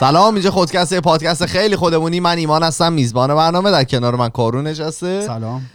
سلام 0.00 0.34
اینجا 0.34 0.50
خودکسته 0.50 1.00
پادکست 1.00 1.46
خیلی 1.46 1.76
خودمونی. 1.76 2.20
من 2.20 2.38
ایمان 2.38 2.62
هستم 2.62 2.92
میزبان 2.92 3.34
برنامه. 3.34 3.70
در 3.70 3.84
کنار 3.84 4.16
من 4.16 4.28
کارون 4.28 4.66
نشسته. 4.66 5.20
سلام. 5.20 5.66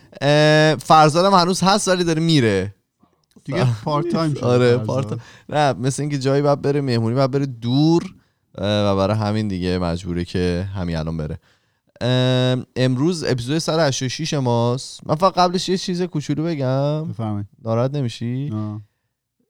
فرزادم 0.77 1.33
هنوز 1.33 1.61
هست 1.63 1.87
ولی 1.87 2.03
داره 2.03 2.21
میره. 2.21 2.75
دیگه 3.43 3.67
پارت 3.83 4.07
تایم 4.07 4.33
شد 4.33 4.43
آره. 4.43 4.77
پارت 4.77 5.19
نه 5.49 5.73
مثل 5.73 6.01
اینکه 6.01 6.19
جایی 6.19 6.41
باید 6.41 6.61
بره 6.61 6.81
مهمونی 6.81 7.15
باید 7.15 7.31
بره 7.31 7.45
دور 7.45 8.03
و 8.57 8.95
برای 8.95 9.17
همین 9.17 9.47
دیگه 9.47 9.77
مجبوره 9.77 10.25
که 10.25 10.67
همین 10.75 10.95
الان 10.95 11.17
بره. 11.17 11.39
امروز 12.75 13.23
اپیزود 13.23 13.57
186 13.57 14.33
ماست. 14.33 14.99
من 15.05 15.15
فقط 15.15 15.33
قبلش 15.33 15.69
یه 15.69 15.77
چیز 15.77 16.01
کوچولو 16.01 16.43
بگم. 16.43 17.07
بفرمایید. 17.07 17.47
ناراحت 17.65 17.93
نمیشی. 17.93 18.53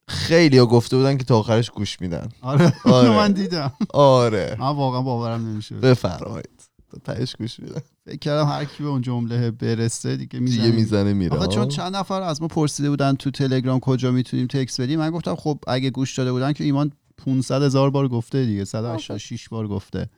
خیلی 0.08 0.58
ها 0.58 0.66
گفته 0.66 0.98
بودن 0.98 1.18
که 1.18 1.24
تا 1.24 1.40
آخرش 1.40 1.70
گوش 1.70 2.02
میدن. 2.02 2.30
آره. 2.42 2.74
آره. 2.86 3.10
من 3.20 3.32
دیدم. 3.32 3.74
آره. 3.94 4.56
من 4.60 4.76
واقعا 4.76 5.02
باورم 5.02 5.48
نمیشه 5.48 5.76
بفرمایید. 5.76 6.50
تا 6.92 7.14
تهش 7.14 7.36
گوش 7.36 7.60
میدن. 7.60 7.82
فکر 8.06 8.18
کردم 8.18 8.46
هر 8.48 8.66
کی 8.66 8.84
به 8.84 8.90
اون 8.90 9.02
جمله 9.02 9.52
برسه 9.52 10.18
دیگه 10.18 10.40
دیگه 10.40 10.40
می‌زنه 10.40 10.72
می‌زنه 10.72 11.14
میره. 11.14 11.36
آقا 11.36 11.48
چون 11.48 11.68
چند 11.68 11.96
نفر 11.96 12.22
از 12.22 12.42
ما 12.42 12.48
پرسیده 12.48 12.90
بودن 12.90 13.14
تو 13.16 13.32
تلگرام 13.32 13.80
کجا 13.80 14.12
می‌تونیم 14.12 14.48
تکس 14.48 14.80
بدیم 14.80 15.00
من 15.00 15.12
گفتم 15.12 15.36
خب 15.36 15.60
اگه 15.68 15.90
گوش 15.90 16.18
داده 16.18 16.32
بودن 16.32 16.54
که 16.54 16.64
ایمان 16.64 16.92
500 17.18 17.62
هزار 17.64 17.90
بار 17.90 18.08
گفته 18.08 18.46
دیگه 18.46 18.66
186 18.66 19.50
بار 19.50 19.68
گفته. 19.68 20.10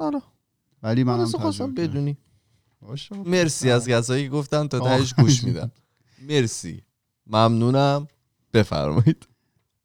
آره. 0.00 0.22
ولی 0.82 1.04
من 1.04 1.16
منم 1.16 1.26
خواستم. 1.26 1.74
بدونی. 1.74 2.16
مرسی 3.24 3.70
از 3.70 3.88
کسایی 3.88 4.24
که 4.24 4.30
گفتن 4.30 4.68
تا. 4.68 4.80
تهش 4.80 5.14
گوش 5.14 5.44
میدن. 5.44 5.70
مرسی. 6.28 6.82
ممنونم. 7.26 8.08
بفرمایید. 8.54 9.28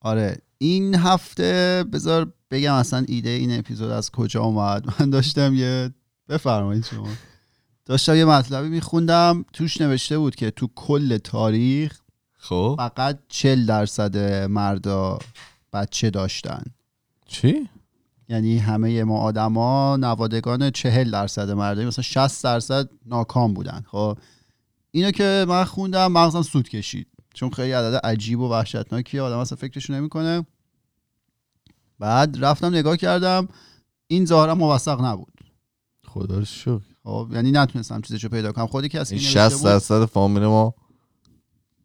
آره 0.01 0.37
این 0.57 0.95
هفته 0.95 1.83
بذار 1.93 2.33
بگم 2.51 2.73
اصلا 2.73 3.05
ایده 3.07 3.29
این 3.29 3.59
اپیزود 3.59 3.91
از 3.91 4.11
کجا 4.11 4.43
اومد. 4.43 4.85
من 4.99 5.09
داشتم 5.09 5.53
یه 5.55 5.89
بفرمایید 6.29 6.85
شما. 6.85 7.07
داشتم 7.85 8.15
یه 8.15 8.25
مطلبی 8.25 8.69
میخوندم 8.69 9.45
توش 9.53 9.81
نوشته 9.81 10.17
بود 10.17 10.35
که 10.35 10.51
تو 10.51 10.69
کل 10.75 11.17
تاریخ 11.17 11.99
خب. 12.37 12.75
فقط 12.77 13.19
40 13.27 13.65
درصد 13.65 14.17
مردا 14.49 15.19
بچه 15.73 16.09
داشتن. 16.09 16.63
چی؟ 17.25 17.69
یعنی 18.29 18.57
همه 18.57 19.03
ما 19.03 19.17
آدما 19.17 19.97
نوادگان 19.97 20.71
40 20.71 21.11
درصد 21.11 21.49
مردا 21.49 21.83
مثلا 21.83 22.03
60 22.03 22.43
درصد 22.43 22.89
ناکام 23.05 23.53
بودن 23.53 23.83
خب. 23.87 24.17
اینو 24.91 25.11
که 25.11 25.45
من 25.47 25.63
خوندم 25.63 26.11
مغزم 26.11 26.41
سود 26.41 26.69
کشید. 26.69 27.07
چون 27.33 27.49
خیلی 27.49 27.72
عدد 27.72 27.95
عجیب 28.03 28.39
و 28.39 28.49
وحشتناکیه 28.49 29.22
آدم 29.22 29.38
اصلا 29.38 29.55
فکرشو 29.58 29.94
نمی‌کنه. 29.94 30.45
بعد 31.99 32.45
رفتم 32.45 32.67
نگاه 32.67 32.97
کردم 32.97 33.47
این 34.08 34.25
ظاهرا 34.25 34.55
موثق 34.55 35.02
نبود. 35.02 35.33
خدا 36.08 36.38
رو 36.38 36.45
شکر. 36.45 36.80
خب 37.03 37.30
یعنی 37.33 37.52
نتونستم 37.52 38.02
چیزشو 38.02 38.30
پیدا 38.30 38.52
کنم. 38.52 38.67
خودی 38.67 38.89
کسی 38.89 39.15
این 39.15 39.23
که 39.23 39.39
نوشته 39.39 39.49
60 39.49 39.61
بود 39.61 39.71
درصد 39.71 40.05
فامیل 40.05 40.43
ما 40.45 40.73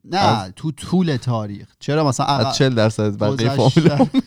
نه 0.04 0.16
از- 0.18 0.52
تو 0.56 0.70
طول 0.72 1.16
تاریخ. 1.16 1.68
چرا 1.78 2.08
مثلا 2.08 2.26
از 2.26 2.56
40 2.56 2.74
درصد 2.74 3.18
بقیه 3.18 3.48
فامیل 3.56 3.92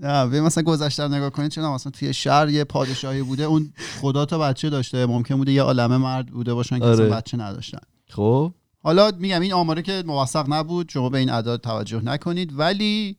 نه 0.00 0.26
به 0.26 0.40
مثلا 0.40 0.64
گذشته 0.64 1.08
نگاه 1.08 1.30
کنید 1.30 1.50
چون 1.50 1.64
مثلا 1.74 1.90
توی 1.90 2.14
شهر 2.14 2.48
یه 2.48 2.64
پادشاهی 2.64 3.22
بوده 3.22 3.42
اون 3.42 3.72
خدا 4.00 4.24
تا 4.24 4.38
بچه 4.38 4.70
داشته. 4.70 5.06
ممکن 5.06 5.36
بوده 5.36 5.52
یه 5.52 5.62
عالمه 5.62 5.96
مرد 5.96 6.26
بوده 6.26 6.54
باشن 6.54 6.78
که 6.78 6.84
آره. 6.84 7.08
بچه 7.08 7.36
نداشتن. 7.36 7.78
خب. 8.08 8.52
حالا 8.82 9.10
میگم 9.18 9.40
این 9.40 9.52
آماره 9.52 9.82
که 9.82 10.02
موثق 10.06 10.44
نبود 10.52 10.88
شما 10.88 11.08
به 11.08 11.18
این 11.18 11.30
اعداد 11.30 11.60
توجه 11.60 12.04
نکنید 12.04 12.58
ولی 12.58 13.16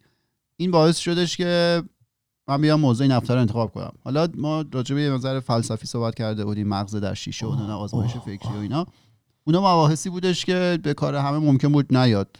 این 0.57 0.71
باعث 0.71 0.97
شدش 0.97 1.37
که 1.37 1.83
من 2.47 2.61
بیام 2.61 2.79
موضوع 2.79 3.03
این 3.03 3.11
هفته 3.11 3.33
رو 3.33 3.39
انتخاب 3.39 3.71
کنم. 3.71 3.91
حالا 4.03 4.27
ما 4.37 4.65
راجع 4.71 4.95
به 4.95 5.01
یه 5.01 5.09
نظر 5.09 5.39
فلسفی 5.39 5.87
صحبت 5.87 6.15
کرده 6.15 6.45
بودیم 6.45 6.67
مغز 6.67 6.95
در 6.95 7.13
شیشه 7.13 7.45
و 7.45 7.49
آزمایش 7.71 8.11
فکری 8.17 8.53
و 8.55 8.57
اینا. 8.61 8.85
اونا 9.43 9.59
مباحثی 9.59 10.09
بودش 10.09 10.45
که 10.45 10.79
به 10.83 10.93
کار 10.93 11.15
همه 11.15 11.37
ممکن 11.37 11.67
بود 11.71 11.97
نیاد. 11.97 12.37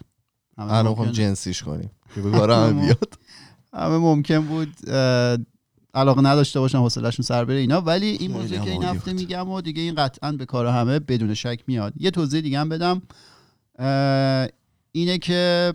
همه 0.58 0.72
الان 0.72 0.92
ممکن- 0.98 1.12
جنسیش 1.12 1.62
کنیم 1.62 1.90
که 2.14 2.20
به 2.20 2.30
کار 2.30 2.50
همه 2.50 2.72
بیاد. 2.84 3.14
همه 3.74 3.98
ممکن 3.98 4.40
بود 4.40 4.68
علاقه 5.96 6.20
نداشته 6.20 6.60
باشن 6.60 6.78
حوصله‌شون 6.78 7.22
سر 7.22 7.44
بره 7.44 7.56
اینا. 7.56 7.80
ولی 7.80 8.06
این 8.06 8.30
موضوع 8.30 8.58
که 8.58 8.70
این 8.70 8.82
هفته. 8.82 9.12
میگم 9.12 9.48
و 9.48 9.60
دیگه 9.60 9.82
این 9.82 9.94
قطعا 9.94 10.32
به 10.32 10.46
کار 10.46 10.66
همه 10.66 10.98
بدون 10.98 11.34
شک 11.34 11.60
میاد. 11.66 11.92
یه 11.96 12.10
توضیح 12.10 12.40
دیگه 12.40 12.58
هم 12.58 12.68
بدم. 12.68 13.02
اینه 14.92 15.18
که 15.18 15.74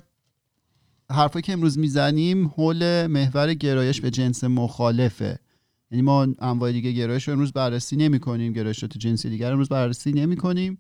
حرفایی 1.11 1.43
که 1.43 1.53
امروز 1.53 1.77
می‌زنیم 1.77 2.47
حول 2.47 3.07
محور 3.07 3.53
گرایش 3.53 4.01
به 4.01 4.11
جنس 4.11 4.43
مخالفه. 4.43 5.39
یعنی 5.91 6.01
ما 6.01 6.27
انواع 6.39 6.71
دیگه 6.71 6.91
گرایش 6.91 7.27
رو 7.27 7.33
امروز 7.33 7.53
بررسی 7.53 7.95
نمی 7.95 8.19
کنیم 8.19 8.53
گرایشات 8.53 8.97
جنسی 8.97 9.29
دیگر 9.29 9.47
رو 9.47 9.53
امروز 9.53 9.69
بررسی 9.69 10.11
نمی 10.11 10.35
کنیم 10.35 10.77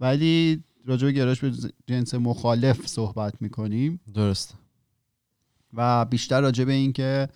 ولی 0.00 0.64
راجع 0.86 1.06
به 1.06 1.12
گرایش 1.12 1.40
به 1.40 1.52
جنس 1.86 2.14
مخالف 2.14 2.86
صحبت 2.86 3.34
می‌کنیم. 3.40 4.00
درست 4.14 4.54
و 5.72 6.04
بیشتر 6.04 6.40
راجع 6.40 6.64
به 6.64 6.72
این 6.72 6.92
که 6.92 7.28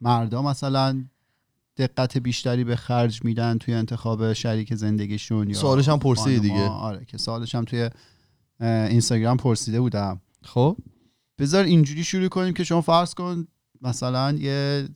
مردا 0.00 0.42
مثلا 0.42 1.04
دقت 1.76 2.18
بیشتری 2.18 2.64
به 2.64 2.76
خرج 2.76 3.24
میدن 3.24 3.58
توی 3.58 3.74
انتخاب 3.74 4.32
شریک 4.32 4.74
زندگیشون 4.74 5.48
یا 5.48 5.54
سوالش 5.54 5.88
هم 5.88 5.98
پرسیدی 5.98 6.48
خانوما. 6.48 6.64
دیگه. 6.64 6.70
آره 6.70 7.04
که 7.04 7.18
سوالش 7.18 7.54
هم 7.54 7.64
توی 7.64 7.90
اینستاگرام 8.60 9.36
پرسیده 9.36 9.80
بودم 9.80 10.20
خب 10.42 10.76
بذار 11.38 11.64
اینجوری 11.64 12.04
شروع 12.04 12.28
کنیم 12.28 12.54
که 12.54 12.64
شما 12.64 12.80
فرض 12.80 13.14
کن 13.14 13.46
مثلا 13.82 14.32
یه 14.32 14.88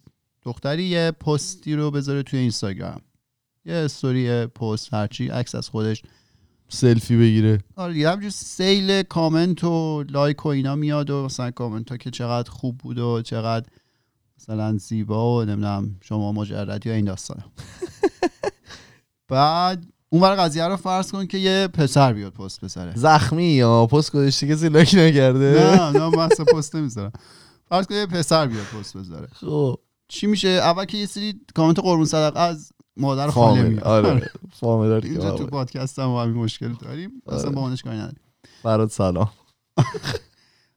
دختری 0.43 0.84
یه 0.84 1.11
پستی 1.11 1.75
رو 1.75 1.91
بذاره 1.91 2.22
توی 2.22 2.38
اینستاگرام 2.38 3.00
یه 3.65 3.75
استوری 3.75 4.47
پست 4.47 4.94
هرچی 4.94 5.28
عکس 5.28 5.55
از 5.55 5.69
خودش 5.69 6.03
سلفی 6.69 7.17
بگیره. 7.17 7.59
آره 7.77 7.93
دیگه 7.93 8.11
همینجور 8.10 8.31
سیل 8.31 9.03
کامنت 9.03 9.65
و 9.65 10.05
لایک 10.09 10.47
و 10.47 10.49
اینا 10.49 10.77
میاد 10.77 11.11
و 11.11 11.25
مثلا 11.25 11.51
کامنت 11.51 11.91
ها 11.91 11.97
که 11.97 12.11
چقدر 12.11 12.51
خوب 12.51 12.79
بود 12.79 12.99
و 12.99 13.23
چقدر 13.23 13.67
مثلا 14.41 14.77
زیبا 14.79 15.37
و 15.37 15.45
نمی‌دونم 15.45 15.97
شما 16.03 16.33
مجردی 16.33 16.89
یا 16.89 16.95
این 16.95 17.05
داستان 17.05 17.45
بعد 19.29 19.87
اون 20.11 20.23
ور 20.23 20.34
قضیه 20.34 20.65
رو 20.65 20.77
فرض 20.77 21.12
کن 21.12 21.27
که 21.27 21.39
یه 21.39 21.69
پسر 21.69 22.12
بیاد 22.12 22.33
پست 22.33 22.61
بذاره. 22.61 22.93
زخمی 22.97 23.45
یا 23.45 23.87
پست 23.87 24.12
گذاشتی 24.12 24.49
کسی 24.49 24.69
لایک 24.69 24.95
نکرده؟ 24.95 25.77
نه 25.77 25.91
نه 25.91 26.09
من 26.17 26.19
اصلا 26.33 26.45
پست 26.45 26.77
نمی‌ذارم. 26.77 27.12
فرض 27.69 27.87
کن 27.87 27.95
یه 27.95 28.06
پسر 28.06 28.47
بیاد 28.47 28.65
پست 28.65 28.97
بذاره. 28.97 29.29
خب. 29.33 29.79
چی 30.09 30.27
میشه؟ 30.27 30.49
اول 30.49 30.85
که 30.85 30.99
یه 30.99 31.06
سری 31.06 31.41
کامنت 31.55 31.79
قربون 31.81 32.05
صدقه 32.05 32.41
از 32.41 32.73
مادر 32.98 33.31
خاله 33.31 33.62
میاد. 33.62 33.84
آره 33.84 34.31
فامیل 34.53 34.88
داری 34.88 35.09
اینجا 35.09 35.31
تو 35.31 35.44
که 35.44 35.50
پادکست 35.50 35.98
هم 35.98 36.09
همین 36.09 36.34
مشکل 36.34 36.72
داریم. 36.72 37.10
اصلا 37.26 37.38
آره. 37.38 37.50
با 37.50 37.60
اونش 37.60 37.82
کاری 37.82 37.97
نداریم. 37.97 38.20
برات 38.64 38.91
سلام. 38.91 39.31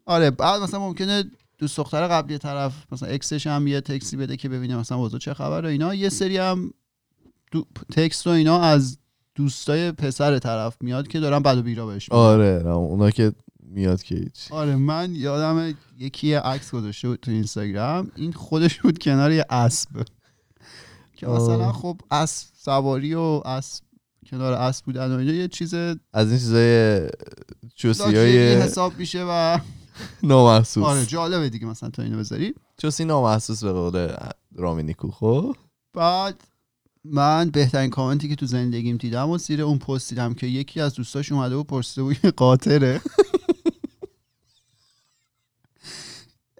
آره 0.05 0.31
بعد 0.31 0.61
مثلا 0.61 0.79
ممکنه 0.79 1.23
دوست 1.57 1.77
دختر 1.77 2.07
قبلی 2.07 2.37
طرف 2.37 2.73
مثلا 2.91 3.09
اکسش 3.09 3.47
هم 3.47 3.67
یه 3.67 3.81
تکسی 3.81 4.17
بده 4.17 4.37
که 4.37 4.49
ببینه 4.49 4.77
مثلا 4.77 4.99
وضع 4.99 5.17
چه 5.17 5.33
خبر 5.33 5.65
و 5.65 5.67
اینا 5.67 5.95
یه 5.95 6.09
سری 6.09 6.37
هم 6.37 6.73
دو... 7.51 7.65
تکست 7.91 8.27
و 8.27 8.29
اینا 8.29 8.59
از 8.59 8.97
دوستای 9.35 9.91
پسر 9.91 10.39
طرف 10.39 10.77
میاد 10.81 11.07
که 11.07 11.19
دارن 11.19 11.39
بد 11.39 11.57
و 11.57 11.61
بیرا 11.61 11.85
بهش. 11.85 12.09
آره 12.11 12.67
اونا 12.67 13.11
که 13.11 13.33
میاد 13.59 14.03
که 14.03 14.15
هیچ. 14.15 14.51
آره 14.51 14.75
من 14.75 15.15
یادم 15.15 15.73
یکی 15.97 16.33
عکس 16.33 16.71
گذاشته 16.71 17.07
بود 17.07 17.19
تو 17.19 17.31
اینستاگرام. 17.31 18.11
این 18.15 18.33
خودش 18.33 18.79
بود 18.79 18.99
کنار 18.99 19.31
یه 19.31 19.45
اسب. 19.49 19.89
که 21.21 21.27
مثلا. 21.27 21.71
خب 21.71 22.01
اسب 22.11 22.47
سواری 22.57 23.13
و 23.13 23.41
اسب 23.45 23.83
کنار 24.25 24.53
اسب 24.53 24.85
بودن 24.85 25.15
و 25.15 25.17
اینا 25.17 25.33
یه 25.33 25.47
چیز 25.47 25.73
از 26.13 26.29
این 26.29 26.37
چیزای 26.39 27.09
چوسی 27.75 28.15
های 28.15 28.55
حساب 28.55 28.97
میشه 28.97 29.25
و 29.29 29.59
نامحسوس. 30.23 30.83
آره 30.83 31.05
جالبه 31.05 31.49
دیگه 31.49 31.65
مثلا 31.65 31.89
تو 31.89 32.01
اینو 32.01 32.17
بذاری. 32.17 32.53
چوسی 32.77 33.05
نامحسوس 33.05 33.63
به 33.63 33.71
قول 33.71 34.15
رامینیکو 34.55 35.11
خب؟ 35.11 35.55
بعد 35.93 36.43
من 37.03 37.49
بهترین 37.49 37.89
کامنتی 37.89 38.29
که 38.29 38.35
تو 38.35 38.45
زندگیم 38.45 38.97
دیدم 38.97 39.29
و 39.29 39.37
زیر 39.37 39.61
اون 39.61 39.77
پست 39.77 40.09
دیدم 40.09 40.33
که 40.33 40.47
یکی 40.47 40.81
از 40.81 40.93
دوستاش 40.93 41.31
اومده 41.31 41.55
و 41.55 41.63
پرسیده 41.63 42.03
بود 42.03 42.17
قاطره. 42.17 43.01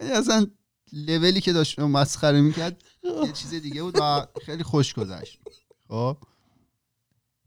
یعنی 0.01 0.13
اصلا 0.13 0.47
لولی 0.93 1.41
که 1.41 1.53
داشت 1.53 1.79
مسخره 1.79 2.41
می‌کرد 2.41 2.83
یه 3.03 3.31
چیز 3.33 3.53
دیگه 3.53 3.83
بود 3.83 3.95
و 4.01 4.25
خیلی 4.45 4.63
خوش 4.63 4.93
گذشت. 4.93 5.39
خب؟ 5.87 6.17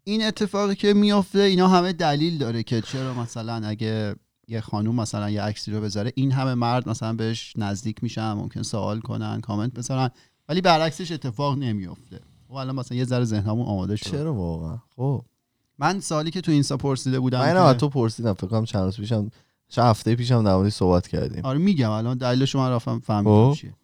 این 0.04 0.24
اتفاقی 0.24 0.74
که 0.74 0.94
میافته 0.94 1.38
اینا 1.38 1.68
همه 1.68 1.92
دلیل 1.92 2.38
داره 2.38 2.62
که 2.62 2.80
چرا 2.80 3.14
مثلا 3.14 3.66
اگه 3.68 4.14
یه 4.48 4.60
خانوم 4.60 4.94
مثلا 5.00 5.30
یه 5.30 5.42
عکسی 5.42 5.70
رو 5.72 5.80
بذاره 5.80 6.12
این 6.14 6.32
همه 6.32 6.54
مرد 6.54 6.88
مثلا 6.88 7.12
بهش 7.12 7.52
نزدیک 7.56 8.02
میشن 8.02 8.32
ممکن 8.32 8.62
سوال 8.62 9.00
کنن 9.00 9.40
کامنت 9.40 9.72
بذارن 9.72 10.10
ولی 10.48 10.60
برعکسش 10.60 11.12
اتفاق 11.12 11.58
نمیفته 11.58 12.20
و 12.48 12.54
الان 12.54 12.74
مثلا 12.76 12.98
یه 12.98 13.04
ذره 13.04 13.24
ذهنمون 13.24 13.66
آماده 13.66 13.96
شد. 13.96 14.10
چرا 14.10 14.34
واقعا؟ 14.34 14.78
خب. 14.96 15.22
من 15.78 16.00
سالی 16.00 16.30
که 16.30 16.40
تو 16.40 16.52
اینستا 16.52 16.76
پرسیده 16.76 17.20
بودم 17.20 17.38
من 17.38 17.72
که- 17.72 17.78
تو 17.78 17.88
پرسیدم 17.88 18.32
فکر 18.32 18.46
کنم 18.46 18.64
چند 18.64 18.82
روز 18.82 18.96
پیشم 18.96 19.30
چه 19.68 19.82
هفته 19.82 20.14
پیشم 20.14 20.44
در 20.44 20.70
صحبت 20.70 21.08
کردیم. 21.08 21.44
آره 21.44 21.58
میگم 21.58 21.90
الان 21.90 22.18
دلیل 22.18 22.44
شما 22.44 22.68
رفتم 22.68 22.98
فهمیدم 23.00 23.50
خب. 23.52 23.56
چیه. 23.60 23.74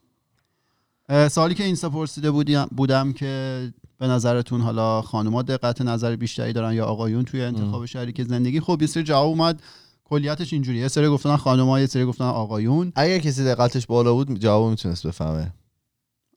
سوالی 1.31 1.55
که 1.55 1.65
اینستا 1.65 1.91
پرسیده 1.91 2.31
بودیم 2.31 2.65
بودم 2.65 3.13
که 3.13 3.73
به 3.99 4.07
نظرتون 4.07 4.61
حالا 4.61 5.03
خانوما 5.03 5.43
دقت 5.43 5.83
نظر 5.83 6.17
بیشتری 6.17 6.53
دارن 6.53 6.73
یا 6.73 6.87
آقایون 6.87 7.25
توی 7.25 7.43
انتخاب 7.43 7.87
شریک 7.87 8.23
زندگی؟ 8.23 8.61
خب 8.61 8.79
یه 8.81 8.87
سری 8.87 9.03
جواب 9.03 9.27
اومد 9.27 9.63
کلیتش 10.05 10.53
اینجوری 10.53 10.79
یه 10.79 10.89
سری 10.89 11.09
گفتن 11.09 11.37
خانوما 11.37 11.81
یه 11.81 11.87
سری 11.87 12.05
گفتن 12.05 12.25
آقایون. 12.25 12.93
اگر 12.97 13.19
کسی 13.19 13.45
دقتش 13.45 13.87
بالا 13.87 14.15
بود 14.15 14.39
جواب 14.39 14.71
می‌تونست 14.71 15.07
بفهمه. 15.07 15.53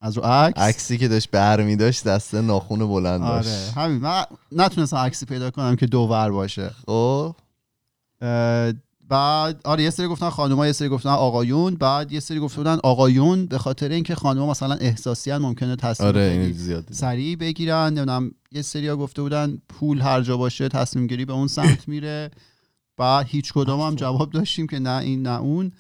از 0.01 0.17
رو 0.17 0.23
عکس؟ 0.23 0.57
عکسی 0.57 0.97
که 0.97 1.07
داشت 1.07 1.31
برمی 1.31 1.75
داشت 1.75 2.03
دسته 2.03 2.41
ناخون 2.41 2.87
بلند 2.87 3.21
آره. 3.21 3.43
داشت. 3.43 3.77
همین. 3.77 3.97
من 3.97 4.23
نتونستم 4.51 4.97
عکسی 4.97 5.25
پیدا 5.25 5.51
کنم 5.51 5.75
که 5.75 5.85
دوور 5.85 6.31
باشه. 6.31 6.71
خب. 6.85 7.35
بعد 9.09 9.61
آره 9.63 9.83
یه 9.83 9.89
سری 9.89 10.07
گفتن 10.07 10.29
خانوما 10.29 10.65
یه 10.65 10.71
سری 10.71 10.89
گفتن 10.89 11.09
آقایون. 11.09 11.75
بعد 11.75 12.11
یه 12.11 12.19
سری 12.19 12.39
گفته 12.39 12.57
بودن 12.57 12.79
آقایون 12.83 13.45
به 13.45 13.57
خاطر 13.57 13.89
اینکه 13.89 14.15
خانوما 14.15 14.51
مثلا 14.51 14.75
احساسی 14.75 15.38
ممکنه 15.38 15.75
تصمیم 15.75 16.07
آره 16.09 16.50
دیدم. 16.50 16.83
سریع 16.91 17.35
بگیرن 17.35 17.88
نمی‌دونم 17.88 18.31
یه 18.51 18.61
سریا 18.61 18.97
گفته 18.97 19.21
بودن 19.21 19.57
پول 19.69 20.01
هر 20.01 20.21
جا 20.21 20.38
باشه 20.38 20.67
تصمیم 20.69 21.07
گیری 21.07 21.25
به 21.25 21.33
اون 21.33 21.47
سمت 21.47 21.88
میره. 21.94 22.31
بعد 22.97 23.25
هیچ 23.29 23.53
کدوم 23.53 23.79
هم 23.79 23.95
جواب 23.95 24.29
داشتیم 24.31 24.67
که 24.67 24.79
نه 24.79 24.97
این 24.97 25.21
نه 25.21 25.39
اون. 25.41 25.71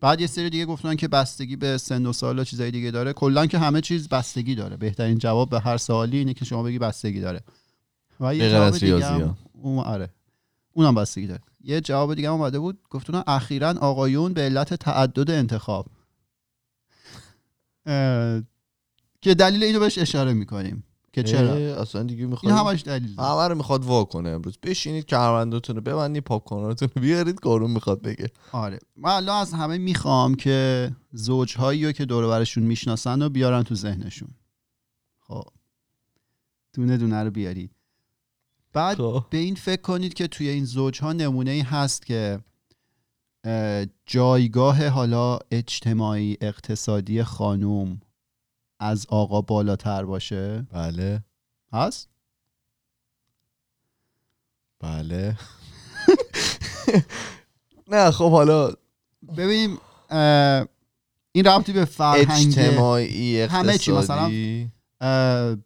بعد 0.00 0.20
یه 0.20 0.26
سری 0.26 0.50
دیگه 0.50 0.64
گفتن 0.66 0.96
که 0.96 1.08
بستگی 1.08 1.56
به 1.56 1.78
سن 1.78 2.06
و 2.06 2.12
سال 2.12 2.38
و 2.38 2.44
چیزای 2.44 2.70
دیگه 2.70 2.90
داره. 2.90 3.12
کلا 3.12 3.46
که 3.46 3.58
همه 3.58 3.80
چیز 3.80 4.08
بستگی 4.08 4.54
داره. 4.54 4.76
بهترین 4.76 5.18
جواب 5.18 5.50
به 5.50 5.60
هر 5.60 5.76
سوالی 5.76 6.18
اینه 6.18 6.34
که 6.34 6.44
شما 6.44 6.62
بگی 6.62 6.78
بستگی 6.78 7.20
داره. 7.20 7.40
و 8.20 8.34
یه 8.34 8.50
جواب 8.50 8.78
دیگه 8.78 9.06
هم. 9.06 9.36
اون 9.62 9.78
آره. 9.78 10.10
اونم 10.74 10.94
بستگی 10.94 11.26
داره 11.26 11.40
یه 11.60 11.80
جواب 11.80 12.14
دیگه 12.14 12.28
هم 12.28 12.34
اومده 12.34 12.58
بود. 12.58 12.78
گفتن 12.90 13.22
اخیرا 13.26 13.74
آقایون 13.80 14.32
به 14.32 14.40
علت 14.40 14.74
تعدد 14.74 15.30
انتخاب. 15.30 15.86
که 19.20 19.34
دلیل 19.34 19.64
اینو 19.64 19.80
بهش 19.80 19.98
اشاره 19.98 20.32
می‌کنیم. 20.32 20.84
که 21.12 21.22
چرا؟ 21.22 21.80
اصلا 21.80 22.02
دیگه 22.02 22.20
این 22.20 22.30
می‌خواد 22.30 22.52
همش 22.52 22.82
دلیل. 22.82 23.20
همه 23.20 23.48
رو 23.48 23.54
می‌خواد 23.54 23.84
وا 23.84 24.04
کنه 24.04 24.30
امروز. 24.30 24.58
بشینید 24.62 25.06
کمربندتون 25.06 25.76
رو 25.76 25.82
ببندید 25.82 26.24
پاپکورناتون 26.24 26.88
رو 26.96 27.02
بیارید 27.02 27.40
کارون 27.40 27.70
می‌خواد 27.70 28.02
بگه. 28.02 28.30
آره. 28.52 28.78
من 28.96 29.10
الان 29.10 29.40
از 29.40 29.52
همه 29.52 29.78
می‌خوام 29.78 30.34
که 30.34 30.90
زوجهایی 31.12 31.86
رو 31.86 31.92
که 31.92 32.04
دور 32.04 32.28
برشون 32.28 32.64
می‌شناسن 32.64 33.22
رو 33.22 33.28
بیارن 33.28 33.62
تو 33.62 33.74
ذهنشون. 33.74 34.28
خب. 35.20 35.44
دونه 36.74 36.96
دونه 36.96 37.22
رو 37.22 37.30
بیارید. 37.30 37.70
بعد 38.74 38.96
خب. 38.96 39.24
به 39.30 39.38
این 39.38 39.54
فکر 39.54 39.82
کنید 39.82 40.14
که 40.14 40.26
توی 40.26 40.48
این 40.48 40.64
زوجها 40.64 41.12
نمونه 41.12 41.50
ای 41.50 41.60
هست 41.60 42.06
که 42.06 42.40
اه، 43.44 43.86
جایگاه 44.06 44.88
حالا 44.88 45.38
اجتماعی 45.50 46.38
اقتصادی 46.40 47.22
خانوم 47.22 48.00
از 48.80 49.06
آقا 49.08 49.40
بالاتر 49.40 50.04
باشه 50.04 50.66
بله 50.72 51.24
هست؟ 51.72 52.08
بله 54.80 55.36
نه 57.90 58.10
خب 58.10 58.30
حالا 58.30 58.70
ببینیم 59.36 59.78
این 61.32 61.44
ربطی 61.44 61.72
به 61.72 61.84
فرهنگ 61.84 62.46
اجتماعی 62.46 63.40
همه 63.40 63.78
چی، 63.78 63.92
مثلا 63.92 64.24
اقتصادی 64.24 65.63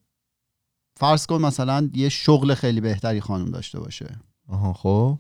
فرض 0.98 1.26
کن 1.26 1.42
مثلا 1.42 1.90
یه 1.94 2.08
شغل 2.08 2.54
خیلی 2.54 2.80
بهتری 2.80 3.20
خانم 3.20 3.50
داشته 3.50 3.80
باشه. 3.80 4.16
آها 4.48 4.72
خب. 4.72 5.18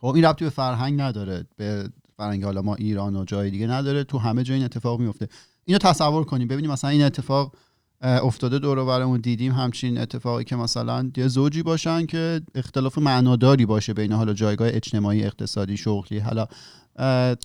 خب 0.00 0.06
این 0.06 0.24
ربطی 0.24 0.44
به 0.44 0.50
فرهنگ 0.50 1.00
نداره. 1.00 1.44
به 1.56 1.88
فرهنگ 2.16 2.44
حالا 2.44 2.62
ما 2.62 2.74
ایران 2.74 3.16
و 3.16 3.24
جای 3.24 3.50
دیگه 3.50 3.66
نداره. 3.66 4.04
تو 4.04 4.18
همه 4.18 4.42
جای 4.42 4.56
این 4.56 4.64
اتفاق 4.64 5.00
میفته. 5.00 5.28
اینو 5.64 5.78
تصور 5.78 6.24
کنیم. 6.24 6.48
ببینیم 6.48 6.70
مثلا 6.70 6.90
این 6.90 7.02
اتفاق 7.02 7.54
افتاده 8.02 8.58
دور 8.58 8.78
و 8.78 8.86
برمون. 8.86 9.20
دیدیم 9.20 9.52
همچین 9.52 9.98
اتفاقی 9.98 10.44
که 10.44 10.56
مثلا 10.56 11.10
یه 11.16 11.28
زوجی 11.28 11.62
باشن 11.62 12.06
که 12.06 12.40
اختلاف 12.54 12.98
معناداری 12.98 13.66
باشه 13.66 13.94
بین 13.94 14.12
حالا 14.12 14.32
جایگاه 14.32 14.68
اجتماعی 14.72 15.24
اقتصادی 15.24 15.76
شغلی. 15.76 16.18
حالا 16.18 16.46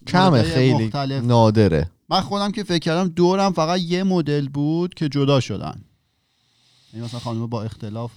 کمه 0.07 0.43
خیلی 0.43 0.85
مختلف. 0.85 1.23
نادره. 1.23 1.91
من 2.09 2.21
خودم 2.21 2.51
که 2.51 2.63
فکر 2.63 2.79
کردم 2.79 3.07
دورم 3.07 3.51
فقط 3.51 3.79
یه 3.79 4.03
مدل 4.03 4.49
بود 4.49 4.93
که 4.93 5.09
جدا 5.09 5.39
شدن. 5.39 5.81
یعنی 6.93 7.05
مثلا 7.05 7.19
خانم 7.19 7.47
با 7.47 7.63
اختلاف 7.63 8.11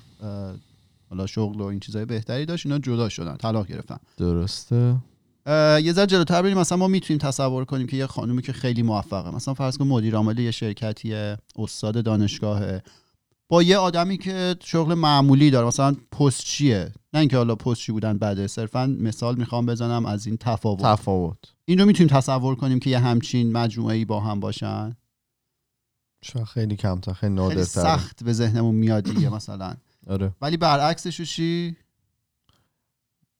حالا 1.10 1.26
شغل 1.26 1.60
و 1.60 1.64
این 1.64 1.80
چیزای 1.80 2.04
بهتری 2.04 2.46
داشت 2.46 2.66
اینا 2.66 2.78
جدا 2.78 3.08
شدن 3.08 3.36
طلاق 3.36 3.66
گرفتن. 3.66 3.96
درسته. 4.16 4.96
یه 5.82 5.92
ذره 5.92 6.06
جلوتر 6.06 6.42
بریم 6.42 6.58
مثلا 6.58 6.78
ما 6.78 6.88
می‌تونیم 6.88 7.18
تصور 7.18 7.64
کنیم 7.64 7.86
که 7.86 7.96
یه 7.96 8.06
خانومی 8.06 8.42
که 8.42 8.52
خیلی 8.52 8.82
موفقه. 8.82 9.30
مثلا 9.30 9.54
فرض 9.54 9.78
کن 9.78 9.86
مدیر 9.86 10.16
عامل 10.16 10.38
یه 10.38 10.50
شرکتیه 10.50 11.38
استاد 11.58 12.04
دانشگاهه. 12.04 12.82
با 13.48 13.62
یه 13.62 13.76
آدمی 13.76 14.18
که 14.18 14.56
شغل 14.64 14.94
معمولی 14.94 15.50
داره 15.50 15.66
مثلا 15.66 15.96
پستچیه 16.12 16.92
نه 17.14 17.20
اینکه 17.20 17.36
حالا 17.36 17.54
پستچی 17.54 17.92
بودن 17.92 18.18
بده. 18.18 18.46
صرفا 18.46 18.86
مثال 19.00 19.36
می‌خوام 19.36 19.66
بزنم 19.66 20.06
از 20.06 20.26
این 20.26 20.36
تفاوت. 20.36 20.82
تفاوت. 20.82 21.38
این 21.64 21.78
رو 21.78 21.86
می‌تونیم 21.86 22.08
تصور 22.08 22.54
کنیم 22.54 22.78
که 22.78 22.90
یه 22.90 22.98
همچین 22.98 23.52
مجموعه 23.52 23.96
ای 23.96 24.04
با 24.04 24.20
هم 24.20 24.40
باشن؟ 24.40 24.96
شاید 26.24 26.46
خیلی 26.46 26.76
کمتر 26.76 27.12
خیلی 27.12 27.36
خیلی 27.36 27.48
نادرتر. 27.48 27.82
سخت 27.82 28.24
به 28.24 28.32
ذهنمون 28.32 28.74
میاد 28.74 29.04
دیگه 29.04 29.28
مثلا. 29.28 29.74
آره. 30.06 30.32
ولی 30.40 30.56
برعکسش 30.56 31.22
چی؟ 31.22 31.76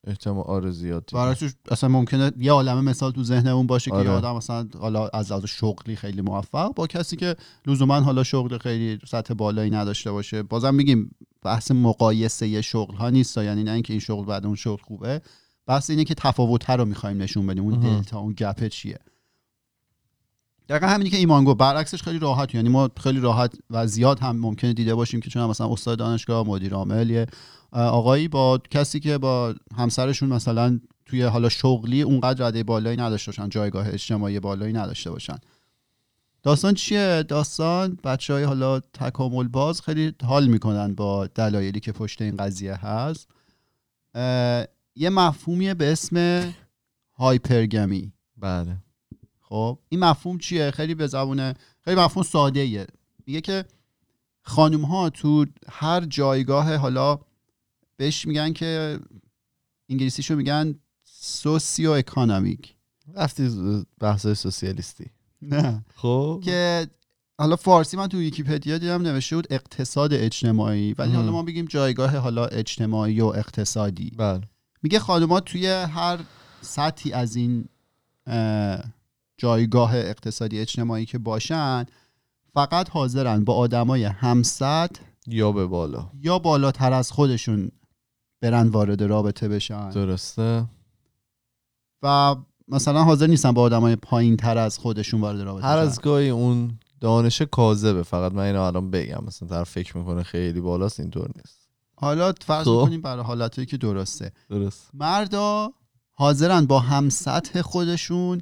احتمال 0.06 0.44
آره 0.44 0.70
زیاد. 0.70 1.10
برعکسش 1.12 1.50
اصلا 1.70 1.88
ممکنه 1.88 2.32
یه 2.38 2.52
عالمه 2.52 2.80
مثال 2.80 3.12
تو 3.12 3.24
ذهنمون 3.24 3.66
باشه 3.66 3.90
که 3.90 3.96
آره. 3.96 4.04
یه 4.04 4.10
آدم 4.10 4.36
مثلا 4.36 4.68
حالا 4.78 5.08
از 5.08 5.32
لحاظ 5.32 5.44
شغلی 5.44 5.96
خیلی 5.96 6.20
موفق 6.20 6.74
با 6.74 6.86
کسی 6.86 7.16
که 7.16 7.36
لزوما 7.66 8.00
حالا 8.00 8.22
شغل 8.24 8.58
خیلی 8.58 8.98
سطح 9.06 9.34
بالایی 9.34 9.70
نداشته 9.70 10.12
باشه. 10.12 10.42
بازم 10.42 10.74
میگیم 10.74 11.14
بحث 11.42 11.70
مقایسه 11.70 12.62
شغل 12.62 12.94
ها 12.94 13.10
نیست 13.10 13.36
یعنی 13.36 13.62
نه 13.62 13.70
اینکه 13.70 13.92
این 13.92 14.00
شغل 14.00 14.24
بعد 14.24 14.46
اون 14.46 14.54
شغل 14.54 14.82
خوبه. 14.82 15.22
بحث 15.66 15.90
اینه 15.90 16.04
که 16.04 16.14
تفاوت 16.14 16.70
رو 16.70 16.84
می‌خوایم 16.84 17.22
نشون 17.22 17.46
بدیم. 17.46 17.64
اون. 17.64 17.80
دلتا 17.80 18.18
اون 18.18 18.34
گپه 18.38 18.68
چیه. 18.68 18.98
دقیقا 20.68 20.86
همینی 20.86 21.10
که 21.10 21.16
ایمان 21.16 21.44
گفت. 21.44 21.58
برعکسش 21.58 22.02
خیلی 22.02 22.18
راحت. 22.18 22.54
یعنی 22.54 22.68
ما 22.68 22.90
خیلی 23.00 23.20
راحت 23.20 23.54
و 23.70 23.86
زیاد 23.86 24.20
هم 24.20 24.36
ممکنه 24.36 24.72
دیده 24.72 24.94
باشیم 24.94 25.20
که 25.20 25.30
چون 25.30 25.46
مثلا 25.50 25.72
استاد 25.72 25.98
دانشگاه 25.98 26.46
مدیر 26.46 26.74
عامل 26.74 27.26
آقایی 27.72 28.28
با 28.28 28.58
کسی 28.70 29.00
که 29.00 29.18
با 29.18 29.54
همسرشون 29.76 30.28
مثلا 30.28 30.80
توی 31.06 31.22
حالا 31.22 31.48
شغلی 31.48 32.02
اونقدر 32.02 32.46
رده 32.46 32.62
بالایی 32.62 32.96
نداشته 32.96 33.30
باشن 33.30 33.48
جایگاه 33.48 33.88
اجتماعی 33.88 34.40
بالایی 34.40 34.72
نداشته 34.72 35.10
باشن. 35.10 35.36
داستان 36.42 36.74
چیه؟ 36.74 37.22
داستان 37.28 37.98
بچه 38.04 38.32
های 38.32 38.44
حالا 38.44 38.80
تکامل 38.80 39.48
باز 39.48 39.82
خیلی 39.82 40.12
حال 40.24 40.46
می‌کنن 40.46 40.94
با 40.94 41.26
دلایلی 41.26 41.80
که 41.80 41.92
پشت 41.92 42.22
این 42.22 42.36
قضیه 42.36 42.86
هست. 42.86 43.28
یه 44.96 45.10
مفهومیه 45.10 45.74
به 45.74 45.92
اسم 45.92 46.44
hypergamy. 47.18 48.12
بله. 48.36 48.76
خب 49.48 49.78
این 49.88 50.00
مفهوم 50.00 50.38
چیه؟ 50.38 50.70
خیلی 50.70 50.94
به 50.94 51.06
زبونه 51.06 51.54
خیلی 51.84 52.00
مفهوم 52.00 52.24
ساده 52.24 52.60
ایه 52.60 52.86
میگه 53.26 53.40
که 53.40 53.64
خانم 54.42 54.84
ها 54.84 55.10
تو 55.10 55.46
هر 55.68 56.04
جایگاه 56.04 56.76
حالا 56.76 57.18
بهش 57.96 58.26
میگن 58.26 58.52
که 58.52 58.98
انگلیسیشو 59.88 60.36
میگن 60.36 60.74
socioeconomic 61.04 62.74
رفتی 63.14 63.50
بحث 64.00 64.26
سوسیالیستی. 64.26 65.10
نه. 65.42 65.84
خب. 65.94 66.42
که 66.44 66.86
حالا 67.38 67.56
فارسی 67.56 67.96
من 67.96 68.08
تو 68.08 68.18
ویکیپدیا 68.18 68.78
دیدم 68.78 69.02
نوشته 69.02 69.36
بود 69.36 69.46
اقتصاد 69.50 70.14
اجتماعی 70.14 70.92
ولی. 70.92 71.12
حالا 71.12 71.32
ما 71.32 71.42
بگیم 71.42 71.64
جایگاه 71.64 72.16
حالا 72.16 72.46
اجتماعی 72.46 73.20
و 73.20 73.26
اقتصادی. 73.26 74.10
بله. 74.16 74.40
میگه 74.82 74.98
خانوما 74.98 75.40
توی 75.40 75.66
هر 75.66 76.18
سطحی 76.60 77.12
از 77.12 77.36
این 77.36 77.68
جایگاه 79.36 79.96
اقتصادی 79.96 80.58
اجتماعی 80.58 81.06
که 81.06 81.18
باشن 81.18 81.86
فقط 82.54 82.90
حاضرن 82.90 83.44
با 83.44 83.54
آدمای 83.54 84.04
همسط 84.04 84.90
یا 85.26 85.52
به 85.52 85.66
بالا. 85.66 86.10
یا 86.20 86.38
بالاتر 86.38 86.92
از 86.92 87.12
خودشون 87.12 87.70
برن 88.40 88.68
وارد 88.68 89.02
رابطه 89.02 89.48
بشن. 89.48 89.90
درسته. 89.90 90.64
و 92.02 92.36
مثلا 92.68 93.04
حاضر 93.04 93.26
نیستن 93.26 93.52
با 93.52 93.62
آدمای 93.62 93.96
پایین 93.96 94.36
تر 94.36 94.58
از 94.58 94.78
خودشون 94.78 95.20
وارد 95.20 95.40
رابطه 95.40 95.66
هر. 95.66 95.78
از 95.78 96.00
گاهی 96.00 96.28
اون 96.28 96.78
دانش 97.00 97.42
کاذبه. 97.42 98.02
فقط 98.02 98.32
من 98.32 98.42
اینو 98.42 98.60
الان 98.60 98.90
بگم. 98.90 99.24
مثلا 99.26 99.48
طرف 99.48 99.70
فکر 99.70 99.98
می‌کنه 99.98 100.22
خیلی 100.22 100.60
بالاست 100.60 101.00
اینطور 101.00 101.30
نیست. 101.36 101.68
حالا 101.96 102.32
فرض 102.40 102.64
خب. 102.64 102.82
کنیم 102.84 103.00
برای 103.00 103.24
حالتایی 103.24 103.66
که 103.66 103.76
درسته. 103.76 104.32
درست. 104.50 104.90
مردا 104.94 105.72
حاضرن 106.12 106.66
با 106.66 106.80
هم 106.80 107.08
سطح 107.08 107.62
خودشون 107.62 108.38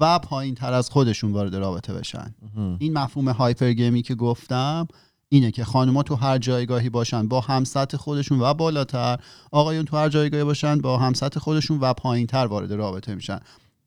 و 0.00 0.18
پایین 0.18 0.54
تر 0.54 0.72
از 0.72 0.90
خودشون 0.90 1.32
وارد 1.32 1.56
رابطه 1.56 1.94
بشن. 1.94 2.34
این 2.78 2.92
مفهوم 2.92 3.28
هایپرگمی 3.28 4.02
که 4.02 4.14
گفتم 4.14 4.88
اینه 5.28 5.50
که 5.50 5.64
خانوما 5.64 6.02
تو 6.02 6.14
هر 6.14 6.38
جایگاهی 6.38 6.88
باشن 6.88 7.28
با 7.28 7.40
همسط 7.40 7.96
خودشون 7.96 8.40
و 8.40 8.54
بالاتر 8.54 9.18
آقایون 9.50 9.84
تو 9.84 9.96
هر 9.96 10.08
جایگاهی 10.08 10.44
باشن 10.44 10.78
با 10.78 10.98
همسط 10.98 11.38
خودشون 11.38 11.78
و 11.80 11.92
پایینتر 11.92 12.46
وارد 12.46 12.72
رابطه 12.72 13.14
میشن. 13.14 13.40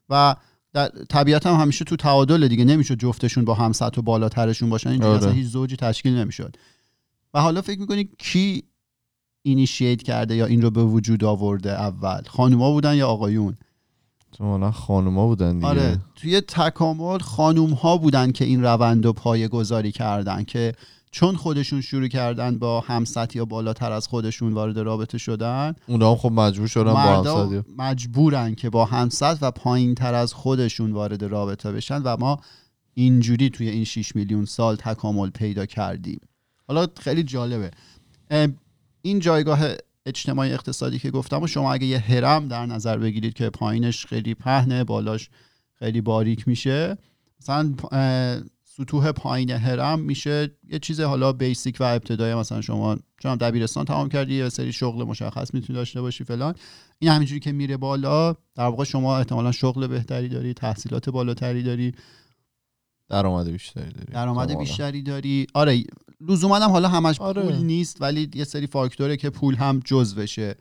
و 0.09 0.35
در 0.73 0.89
طبیعت 1.09 1.47
هم 1.47 1.55
همیشه 1.55 1.85
تو 1.85 1.95
تعادل 1.95 2.47
دیگه 2.47 2.65
نمیشه 2.65 2.95
جفتشون 2.95 3.45
با 3.45 3.53
همسط 3.53 3.97
و 3.97 4.01
بالاترشون 4.01 4.69
باشن. 4.69 4.89
اینجوری 4.89 5.09
آره. 5.09 5.19
اصلا 5.19 5.31
هیچ 5.31 5.47
زوجی 5.47 5.75
تشکیل 5.75 6.13
نمی‌شد. 6.13 6.55
و 7.33 7.41
حالا 7.41 7.61
فکر 7.61 7.79
می‌کنی 7.79 8.09
کی 8.17 8.63
اینیشیت 9.41 10.03
کرده 10.03 10.35
یا 10.35 10.45
این 10.45 10.61
رو 10.61 10.71
به 10.71 10.83
وجود 10.83 11.23
آورده 11.23 11.71
اول؟ 11.71 12.21
خانوما 12.27 12.71
بودن 12.71 12.95
یا 12.95 13.07
آقایون؟ 13.07 13.57
تو 14.37 14.71
خانوما 14.71 15.27
بودن 15.27 15.53
دیگه. 15.53 15.67
آره 15.67 15.99
توی 16.15 16.41
تکامل 16.41 17.19
خانوم 17.19 17.73
ها 17.73 17.97
بودن 17.97 18.31
که 18.31 18.45
این 18.45 18.63
روند 18.63 19.05
رو 19.05 19.13
پایه 19.13 19.47
گذاری 19.47 19.91
کردن 19.91 20.43
که 20.43 20.73
چون 21.11 21.35
خودشون 21.35 21.81
شروع 21.81 22.07
کردن 22.07 22.59
با 22.59 22.79
همسط 22.79 23.35
یا 23.35 23.45
بالاتر 23.45 23.91
از 23.91 24.07
خودشون 24.07 24.53
وارد 24.53 24.79
رابطه 24.79 25.17
شدن 25.17 25.73
اونا 25.87 26.11
هم 26.11 26.15
خب 26.15 26.31
مجبور 26.31 26.67
شدن 26.67 26.93
با 26.93 26.99
همسطی 26.99 27.61
مجبورن 27.77 28.55
که 28.55 28.69
با 28.69 28.85
همسط 28.85 29.37
و 29.41 29.51
پایین 29.51 29.95
تر 29.95 30.13
از 30.13 30.33
خودشون 30.33 30.91
وارد 30.91 31.23
رابطه 31.23 31.71
بشن 31.71 32.01
و 32.01 32.17
ما 32.19 32.39
اینجوری 32.93 33.49
توی 33.49 33.69
این 33.69 33.83
6 33.83 34.15
میلیون 34.15 34.45
سال 34.45 34.75
تکامل 34.75 35.29
پیدا 35.29 35.65
کردیم. 35.65 36.19
حالا 36.67 36.87
خیلی 36.99 37.23
جالبه. 37.23 37.71
این 39.01 39.19
جایگاه 39.19 39.59
اجتماعی 40.05 40.53
اقتصادی 40.53 40.99
که 40.99 41.11
گفتم 41.11 41.41
و 41.41 41.47
شما 41.47 41.73
اگه 41.73 41.85
یه 41.85 41.99
هرم 41.99 42.47
در 42.47 42.65
نظر 42.65 42.97
بگیرید 42.97 43.33
که 43.33 43.49
پایینش 43.49 44.05
خیلی 44.05 44.33
پهنه 44.33 44.83
بالاش 44.83 45.29
خیلی 45.79 46.01
باریک 46.01 46.47
میشه 46.47 46.97
مثلا 47.41 47.73
سطوح 48.63 49.11
پایین 49.11 49.49
هرم 49.49 49.99
میشه 49.99 50.51
یه 50.69 50.79
چیز 50.79 50.99
حالا 51.01 51.33
بیسیک 51.33 51.77
و 51.79 51.83
ابتدایی 51.83 52.33
مثلا 52.35 52.61
شما 52.61 52.97
چون 53.19 53.35
دبیرستان 53.35 53.85
تمام 53.85 54.09
کردی 54.09 54.35
یه 54.35 54.49
سری 54.49 54.73
شغل 54.73 55.03
مشخص 55.03 55.53
می‌تونی 55.53 55.77
داشته 55.77 56.01
باشی 56.01 56.23
فلان. 56.23 56.55
این 56.99 57.11
همینجوری 57.11 57.39
که 57.39 57.51
میره 57.51 57.77
بالا 57.77 58.33
در 58.33 58.63
واقع 58.63 58.83
شما 58.83 59.17
احتمالا 59.17 59.51
شغل 59.51 59.87
بهتری 59.87 60.29
داری 60.29 60.53
تحصیلات 60.53 61.09
بالاتری 61.09 61.63
داری. 61.63 61.91
درآمد 63.09 63.49
بیشتری 63.49 63.91
داری. 63.91 64.13
درآمد. 64.13 64.57
بیشتری 64.57 65.01
داری. 65.01 65.47
آره 65.53 65.83
لزوما 66.27 66.55
هم 66.55 66.69
حالا 66.69 66.87
همش 66.87 67.21
آره. 67.21 67.41
پول 67.41 67.55
نیست 67.55 68.01
ولی 68.01 68.29
یه 68.35 68.43
سری 68.43 68.67
فاکتوره 68.67 69.17
که 69.17 69.29
پول 69.29 69.55
هم 69.55 69.81
جزوشه 69.85 70.55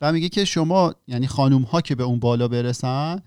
و 0.00 0.12
میگه 0.12 0.28
که 0.28 0.44
شما 0.44 0.94
یعنی 1.08 1.26
خانوم 1.26 1.62
ها 1.62 1.80
که 1.80 1.94
به 1.94 2.04
اون 2.04 2.18
بالا 2.18 2.48
برسن 2.48 3.22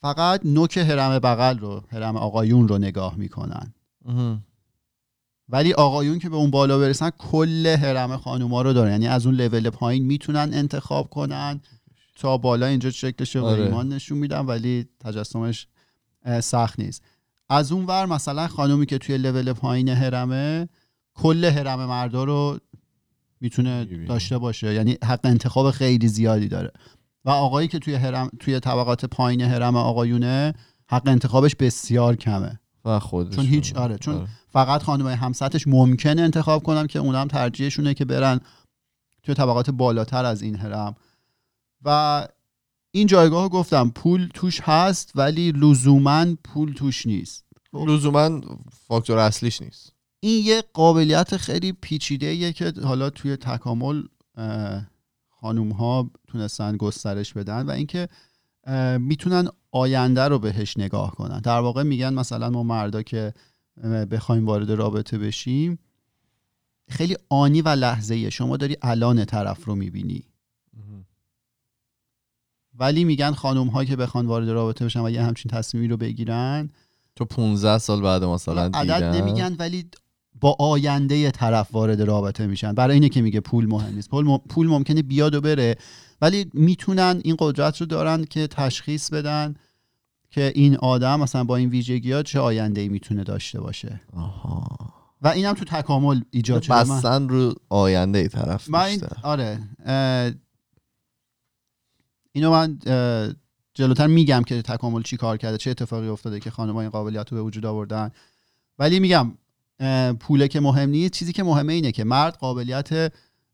فقط 0.00 0.40
نوک 0.44 0.76
هرم 0.76 1.18
بغل 1.18 1.58
رو 1.58 1.82
هرم 1.88 2.16
آقایون 2.16 2.68
رو 2.68 2.78
نگاه 2.78 3.16
می‌کنن. 3.16 3.74
ولی 5.48 5.72
آقایون 5.72 6.18
که 6.18 6.28
به 6.28 6.36
اون 6.36 6.50
بالا 6.50 6.78
برسن 6.78 7.10
کل 7.10 7.66
هرم 7.66 8.16
خانوما 8.16 8.62
رو 8.62 8.72
دارن 8.72 8.90
یعنی 8.90 9.08
از 9.08 9.26
اون 9.26 9.34
لول 9.34 9.70
پایین 9.70 10.04
می‌تونن 10.04 10.50
انتخاب 10.52 11.10
کنن 11.10 11.60
تا 12.16 12.36
بالا 12.36 12.66
اینجا 12.66 12.90
شکلش 12.90 13.36
رو 13.36 13.44
آره. 13.44 13.62
ایمان 13.62 13.88
نشون 13.88 14.18
میدم 14.18 14.48
ولی 14.48 14.88
تجسمش 15.00 15.66
سخت 16.40 16.80
نیست 16.80 17.02
از 17.48 17.72
اون 17.72 17.86
ور 17.86 18.06
مثلا 18.06 18.48
خانومی 18.48 18.86
که 18.86 18.98
توی 18.98 19.18
لول 19.18 19.52
پایین 19.52 19.88
هرمه 19.88 20.68
کل 21.14 21.44
هرم 21.44 21.86
مردا 21.86 22.24
رو 22.24 22.58
می‌تونه. 23.40 23.84
داشته 23.84 24.38
باشه. 24.38 24.74
یعنی 24.74 24.98
حق 25.04 25.20
انتخاب 25.24 25.70
خیلی 25.70 26.08
زیادی 26.08 26.48
داره. 26.48 26.72
و 27.24 27.30
آقایی 27.30 27.68
که 27.68 27.78
توی 27.78 27.94
هرم 27.94 28.30
توی 28.40 28.60
طبقات 28.60 29.04
پایین 29.04 29.40
هرم 29.40 29.76
آقایونه 29.76 30.54
حق 30.90 31.08
انتخابش 31.08 31.56
بسیار 31.56 32.16
کمه. 32.16 32.60
و 32.84 32.98
خودش 32.98 33.36
چون 33.36 33.44
هیچ 33.44 33.76
آره 33.76 33.98
چون 33.98 34.28
فقط 34.48 34.82
خانمای 34.82 35.14
همسطش 35.14 35.66
ممکنه 35.66 36.22
انتخاب 36.22 36.62
کنن 36.62 36.86
که 36.86 36.98
اونم 36.98 37.28
ترجیحشونه 37.28 37.94
که 37.94 38.04
برن 38.04 38.40
توی 39.22 39.34
طبقات 39.34 39.70
بالاتر 39.70 40.24
از 40.24 40.42
این 40.42 40.56
هرم 40.56 40.94
و 41.84 42.28
این 42.90 43.06
جایگاه 43.06 43.48
گفتم 43.48 43.90
پول 43.90 44.28
توش 44.34 44.60
هست 44.60 45.12
ولی 45.14 45.52
لزوما 45.52 46.26
پول 46.44 46.72
توش 46.72 47.06
نیست. 47.06 47.44
لزوما 47.72 48.40
فاکتور 48.86 49.18
اصلیش 49.18 49.62
نیست. 49.62 49.92
این 50.20 50.46
یه 50.46 50.62
قابلیت 50.72 51.36
خیلی 51.36 51.72
پیچیده 51.72 52.52
که 52.52 52.72
حالا 52.84 53.10
توی 53.10 53.36
تکامل 53.36 54.02
خانوم 55.40 55.72
ها 55.72 56.10
تونستن 56.28 56.76
گسترش 56.76 57.32
بدن 57.32 57.66
و 57.66 57.70
اینکه 57.70 58.08
می‌تونن 58.98 59.48
آینده 59.70 60.28
رو 60.28 60.38
بهش 60.38 60.76
نگاه 60.76 61.10
کنن. 61.10 61.40
در 61.40 61.60
واقع 61.60 61.82
میگن 61.82 62.14
مثلا 62.14 62.50
ما 62.50 62.62
مردا 62.62 63.02
که 63.02 63.34
بخوایم 64.10 64.46
وارد 64.46 64.70
رابطه 64.70 65.18
بشیم 65.18 65.78
خیلی 66.90 67.16
آنی 67.28 67.62
و 67.62 67.68
لحظه. 67.68 68.30
شما 68.30 68.56
داری 68.56 68.76
الان 68.82 69.24
طرف 69.24 69.64
رو 69.64 69.74
می‌بینی. 69.74 70.27
ولی 72.78 73.04
میگن 73.04 73.32
خانوم 73.32 73.68
ها 73.68 73.84
که 73.84 73.96
بخوان 73.96 74.26
وارد 74.26 74.48
رابطه 74.48 74.84
بشن 74.84 75.00
و 75.00 75.10
یه 75.10 75.22
همچین 75.22 75.50
تصمیمی 75.50 75.88
رو 75.88 75.96
بگیرن 75.96 76.70
تو 77.16 77.24
15 77.24 77.78
سال 77.78 78.00
بعد 78.02 78.24
مثلا 78.24 78.62
عدد 78.74 78.94
دیدن 78.94 79.20
نمیگن 79.20 79.56
ولی 79.58 79.84
با 80.40 80.56
آینده 80.58 81.30
طرف 81.30 81.68
وارد 81.74 82.02
رابطه 82.02 82.46
میشن. 82.46 82.72
برای 82.72 82.94
اینه 82.94 83.08
که 83.08 83.22
میگه 83.22 83.40
پول 83.40 83.66
مهم 83.66 83.94
نیست. 83.94 84.10
پول, 84.10 84.24
م- 84.26 84.38
پول 84.38 84.66
ممکنه 84.66 85.02
بیاد 85.02 85.34
و 85.34 85.40
بره 85.40 85.76
ولی 86.20 86.50
می‌تونن 86.54 87.20
این 87.24 87.36
قدرت 87.38 87.80
رو 87.80 87.86
دارن 87.86 88.24
که 88.24 88.46
تشخیص 88.46 89.10
بدن 89.12 89.54
که 90.30 90.52
این 90.54 90.76
آدم 90.76 91.20
مثلا 91.20 91.44
با 91.44 91.56
این 91.56 91.68
ویژگی 91.68 92.12
ها 92.12 92.22
چه 92.22 92.40
آینده 92.40 92.80
ای 92.80 92.88
می‌تونه 92.88 93.24
داشته 93.24 93.60
باشه. 93.60 94.00
آها. 94.16 94.66
و 95.22 95.28
اینم 95.28 95.52
تو 95.52 95.64
تکامل 95.64 96.20
ایجاد 96.30 96.62
شده. 96.62 96.74
بستن 96.74 97.28
رو 97.28 97.54
آینده 97.68 98.18
ای 98.18 98.28
طرف 98.28 98.70
من 98.70 98.80
این 98.80 99.00
آره 99.22 99.58
اه، 99.86 100.30
اینو 102.32 102.50
من 102.50 102.78
جلوتر 103.74 104.06
میگم 104.06 104.42
که 104.46 104.62
تکامل 104.62 105.02
چی 105.02 105.16
کار 105.16 105.36
کرده 105.36 105.58
چه 105.58 105.70
اتفاقی 105.70 106.08
افتاده 106.08 106.40
که 106.40 106.50
خانم‌ها 106.50 106.80
این 106.80 106.90
قابلیت 106.90 107.32
رو 107.32 107.36
به 107.36 107.42
وجود 107.42 107.66
آوردن. 107.66 108.10
ولی 108.78 109.00
میگم 109.00 109.32
پوله 110.20 110.48
که 110.48 110.60
مهم 110.60 110.90
نیست 110.90 111.12
چیزی 111.12 111.32
که 111.32 111.42
مهمه 111.42 111.72
اینه 111.72 111.92
که 111.92 112.04
مرد 112.04 112.36
قابلیت 112.36 113.12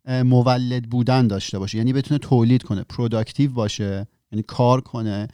مولد 0.09 0.91
بودن 0.91 1.27
داشته 1.27 1.59
باشه. 1.59 1.79
یعنی 1.79 1.93
بتونه 1.93 2.19
تولید 2.19 2.63
کنه 2.63 2.83
productive 2.83 3.53
باشه 3.53 4.07
یعنی 4.33 4.43
کار 4.43 4.81
کنه 4.81 5.29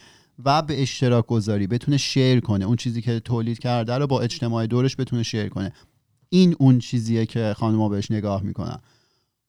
و 0.44 0.62
به 0.62 0.82
اشتراک 0.82 1.26
گذاری 1.26 1.66
بتونه 1.66 1.96
share 1.96 2.40
کنه. 2.40 2.64
اون 2.64 2.76
چیزی 2.76 3.02
که 3.02 3.20
تولید 3.20 3.58
کرده 3.58 3.98
رو 3.98 4.06
با 4.06 4.20
اجتماع 4.20 4.66
دورش 4.66 4.96
بتونه 4.96 5.22
share 5.22 5.48
کنه. 5.48 5.72
این 6.28 6.56
اون 6.58 6.78
چیزیه 6.78 7.26
که 7.26 7.54
خانم‌ها 7.56 7.88
بهش 7.88 8.10
نگاه 8.10 8.42
می‌کنن. 8.42 8.78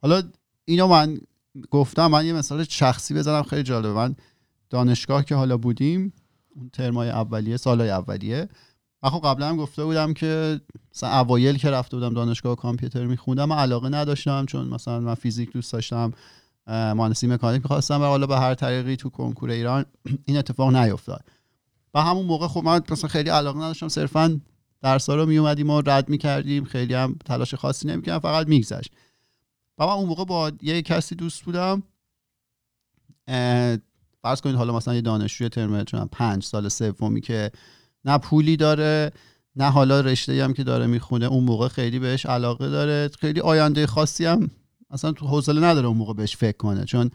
حالا 0.01 0.24
اینو 0.65 0.88
من 0.88 1.19
گفتم 1.72 2.08
من 2.08 2.25
یه 2.25 2.34
مثال 2.34 2.63
شخصی 2.63 3.13
بزنم 3.13 3.43
خیلی 3.43 3.63
جالبه. 3.63 3.93
من 3.93 4.15
دانشگاه 4.70 5.25
که 5.25 5.36
حالا 5.36 5.58
بودیم 5.58 6.13
اون 6.55 6.70
ترمای 6.70 7.10
اولیه 7.10 7.58
سالای 7.58 7.89
اولیه 7.89 8.50
من 9.03 9.10
خب 9.10 9.22
قبلا 9.24 9.50
هم 9.50 9.58
گفته 9.58 9.86
بودم 9.86 10.13
که 10.13 10.62
مثلا 10.96 11.20
اوایل 11.20 11.58
که 11.58 11.72
رفته 11.72 11.98
بودم 11.98 12.13
دانشگاه 12.13 12.55
کامپیوتر 12.55 13.05
میخوندم 13.05 13.46
من 13.46 13.58
علاقه 13.58 13.89
نداشتم 13.89 14.46
چون 14.46 14.67
مثلا 14.67 15.00
من 15.00 15.15
فیزیک 15.15 15.51
دوست 15.51 15.74
داشتم 15.74 16.12
مهندسی 16.67 17.27
مکانیک 17.27 17.62
می‌خواستم 17.62 18.01
و 18.01 18.05
حالا 18.05 18.27
به 18.27 18.39
هر 18.39 18.53
طریقی 18.53 18.96
تو 18.96 19.10
کنکور 19.10 19.50
ایران 19.50 19.86
این 20.25 20.38
اتفاق 20.38 20.75
نیفتاد 20.75 21.24
و 21.93 22.01
همون 22.01 22.25
موقع 22.25 22.48
خب 22.48 22.63
من 22.63 22.81
مثلا 22.89 23.10
خیلی 23.10 23.29
علاقه 23.29 23.60
نداشتم 23.60 23.88
صرفا 23.88 24.41
درسا 24.81 25.15
رو 25.15 25.25
میومدیم 25.25 25.70
و 25.70 25.81
رد 25.86 26.10
می‌کردیم 26.10 26.63
خیلی 26.63 26.93
هم 26.93 27.15
تلاش 27.25 27.55
خاصی 27.55 27.88
نمی‌کردم 27.88 28.20
فقط 28.20 28.48
میگذشت. 28.48 28.91
و 29.78 29.86
من 29.86 29.94
اون 29.94 30.06
موقع 30.10 30.25
با 30.25 30.51
یه 30.62 30.82
کسی 30.82 31.16
دوست 31.16 31.44
بودم. 31.44 31.84
فرض 34.22 34.42
کنید 34.42 34.56
حالا 34.56 34.75
مثلا 34.75 34.96
یه 34.96 35.01
دانشجوی 35.01 35.50
ترم 35.50 35.84
چون 35.84 36.06
پنج 36.06 36.44
سال 36.44 36.70
سومی 36.70 37.22
که 37.22 37.51
نه 38.06 38.18
پولی 38.18 38.58
داره 38.58 39.12
نه 39.56 39.70
حالا 39.70 40.01
رشته 40.01 40.44
هم 40.44 40.54
که 40.54 40.63
داره 40.63 40.88
می‌خونه 40.88 41.25
اون 41.25 41.44
موقع 41.44 41.68
خیلی 41.68 42.00
بهش 42.00 42.25
علاقه 42.25 42.70
داره. 42.70 43.10
خیلی 43.20 43.40
آینده 43.42 43.88
خاصی 43.88 44.25
هم 44.25 44.50
اصلا 44.90 45.12
تو 45.12 45.28
حوصله 45.28 45.62
نداره 45.62 45.88
اون 45.88 45.98
موقع 45.98 46.13
بهش 46.13 46.38
فکر 46.38 46.58
کنه 46.58 46.86
چون 46.86 47.12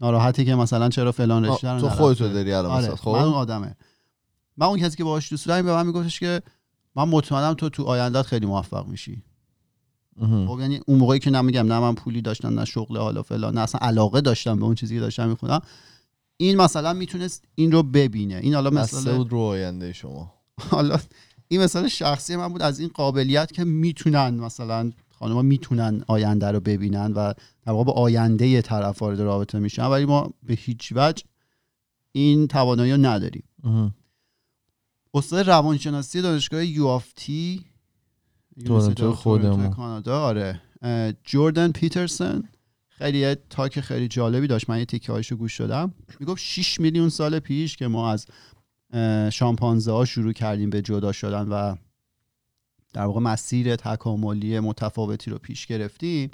ناراحتی 0.00 0.44
که 0.44 0.54
مثلا 0.54 0.88
چرا 0.88 1.12
فلان 1.12 1.44
رشته 1.44 1.70
رو 1.70 1.80
تو. 1.80 1.88
خودتو 1.88 2.28
داری 2.28 2.52
الان 2.52 2.70
آره 2.70 2.96
خب؟ 2.96 3.10
من 3.10 3.22
اون 3.22 3.34
آدمه. 3.34 3.76
من 4.56 4.66
اون 4.66 4.78
کسی 4.78 4.96
که 4.96 5.04
باهاش 5.04 5.30
دوست 5.30 5.44
بودم 5.44 5.62
به 5.62 5.72
من 5.72 5.86
میگفتش 5.86 6.20
که 6.20 6.42
من 6.94 7.08
مطمئنم 7.08 7.54
تو 7.54 7.68
تو 7.68 7.84
آیندهت 7.84 8.26
خیلی 8.26 8.46
موفق 8.46 8.86
میشی. 8.86 9.22
یعنی 10.60 10.80
اون 10.86 10.98
موقعی 10.98 11.18
که 11.18 11.30
نمیگم 11.30 11.72
نه 11.72 11.80
من 11.80 11.94
پولی 11.94 12.22
داشتم 12.22 12.58
نه 12.58 12.64
شغل 12.64 12.96
حالا 12.96 13.22
فلان 13.22 13.54
نه 13.54 13.60
اصلا 13.60 13.80
علاقه 13.80 14.20
داشتم 14.20 14.58
به 14.58 14.64
اون 14.64 14.74
چیزی 14.74 14.94
که 14.94 15.00
داشتم 15.00 15.28
می‌خونم. 15.28 15.60
این 16.36 16.56
مثلا 16.56 16.92
می‌تونست 16.92 17.44
این 17.54 17.72
رو 17.72 17.82
ببینه. 17.82 18.36
این 18.36 18.54
حالا 18.54 18.70
مثلا 18.70 19.16
بود 19.16 19.32
رو 19.32 19.38
آینده 19.38 19.92
شما. 19.92 20.32
حالا 20.70 20.98
این 21.48 21.62
مثال 21.62 21.88
شخصی 21.88 22.36
من 22.36 22.48
بود 22.48 22.62
از 22.62 22.80
این 22.80 22.90
قابلیت 22.94 23.52
که 23.52 23.64
می‌تونن 23.64 24.34
مثلا 24.34 24.92
خانم‌ها 25.18 25.42
می‌تونن 25.42 26.04
آینده 26.06 26.50
رو 26.50 26.60
ببینن 26.60 27.12
و 27.12 27.32
در 27.66 27.72
واقع 27.72 27.84
با 27.84 27.92
آینده 27.92 28.62
طرف 28.62 29.02
وارد 29.02 29.20
رابطه 29.20 29.58
میشن 29.58 29.86
ولی 29.86 30.04
ما 30.04 30.30
به 30.42 30.54
هیچ 30.54 30.92
وجه 30.96 31.24
این 32.12 32.46
توانایی 32.46 32.92
رو 32.92 32.98
نداریم. 32.98 33.44
استاد 35.14 35.46
روانشناسی 35.46 36.22
دانشگاه 36.22 36.66
یوافتی 36.66 37.64
تورنتو 38.64 39.12
خودمون. 39.12 39.70
کانادا 39.70 40.20
آره. 40.20 40.60
جوردن 41.24 41.72
پیترسون 41.72 42.48
خیلی 42.88 43.18
یه 43.18 43.36
تاک 43.50 43.80
خیلی 43.80 44.08
جالبی 44.08 44.46
داشت. 44.46 44.70
من 44.70 44.78
یه 44.78 44.84
تیکه 44.84 45.12
هایشو 45.12 45.36
گوش 45.36 45.60
دادم. 45.60 45.94
می‌گفت 46.20 46.42
6 46.42 46.80
میلیون 46.80 47.08
سال 47.08 47.38
پیش 47.38 47.76
که 47.76 47.86
ما 47.86 48.10
از 48.10 48.26
شامپانزه 49.32 49.92
ها 49.92 50.04
شروع 50.04 50.32
کردیم 50.32 50.70
به 50.70 50.82
جدا 50.82 51.12
شدن 51.12 51.48
و 51.48 51.76
در 52.92 53.04
واقع 53.04 53.20
مسیر 53.20 53.76
تکاملی 53.76 54.60
متفاوتی 54.60 55.30
رو 55.30 55.38
پیش 55.38 55.66
گرفتیم. 55.66 56.30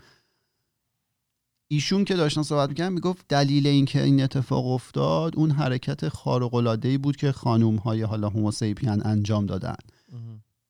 ایشون 1.69 2.05
که 2.05 2.15
داشتن 2.15 2.43
صحبت 2.43 2.69
می‌کنن 2.69 2.89
می‌گفت 2.89 3.29
دلیل 3.29 3.67
اینکه 3.67 4.03
این 4.03 4.23
اتفاق 4.23 4.67
افتاد 4.67 5.37
اون 5.37 5.51
حرکت 5.51 6.09
خارق 6.09 6.55
العاده 6.55 6.89
ای 6.89 6.99
بود 6.99 7.17
که 7.17 7.33
خانوم 7.33 7.77
های 7.77 8.03
حالا 8.03 8.29
هوموسیپین 8.29 8.89
انجام 8.89 9.47
دادن. 9.47 9.77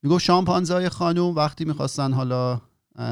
می‌گفت 0.03 0.25
شامپانزه 0.25 0.75
های 0.75 0.89
خانوم 0.89 1.35
وقتی 1.35 1.65
می‌خواستن 1.65 2.13
حالا 2.13 2.61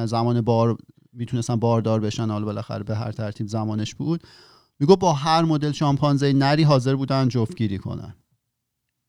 زمان 0.04 0.40
بار 0.40 0.76
می‌تونستن 1.12 1.56
باردار 1.56 2.00
بشن 2.00 2.30
حالا 2.30 2.44
بالاخره 2.44 2.84
به 2.84 2.96
هر 2.96 3.12
ترتیب 3.12 3.46
زمانش 3.46 3.94
بود. 3.94 4.22
می‌گفت 4.78 4.98
با 4.98 5.12
هر 5.12 5.42
مدل 5.42 5.72
شامپانزه 5.72 6.32
نری 6.32 6.62
حاضر 6.62 6.96
بودن 6.96 7.28
جفتگیری 7.28 7.78
کنن. 7.78 8.14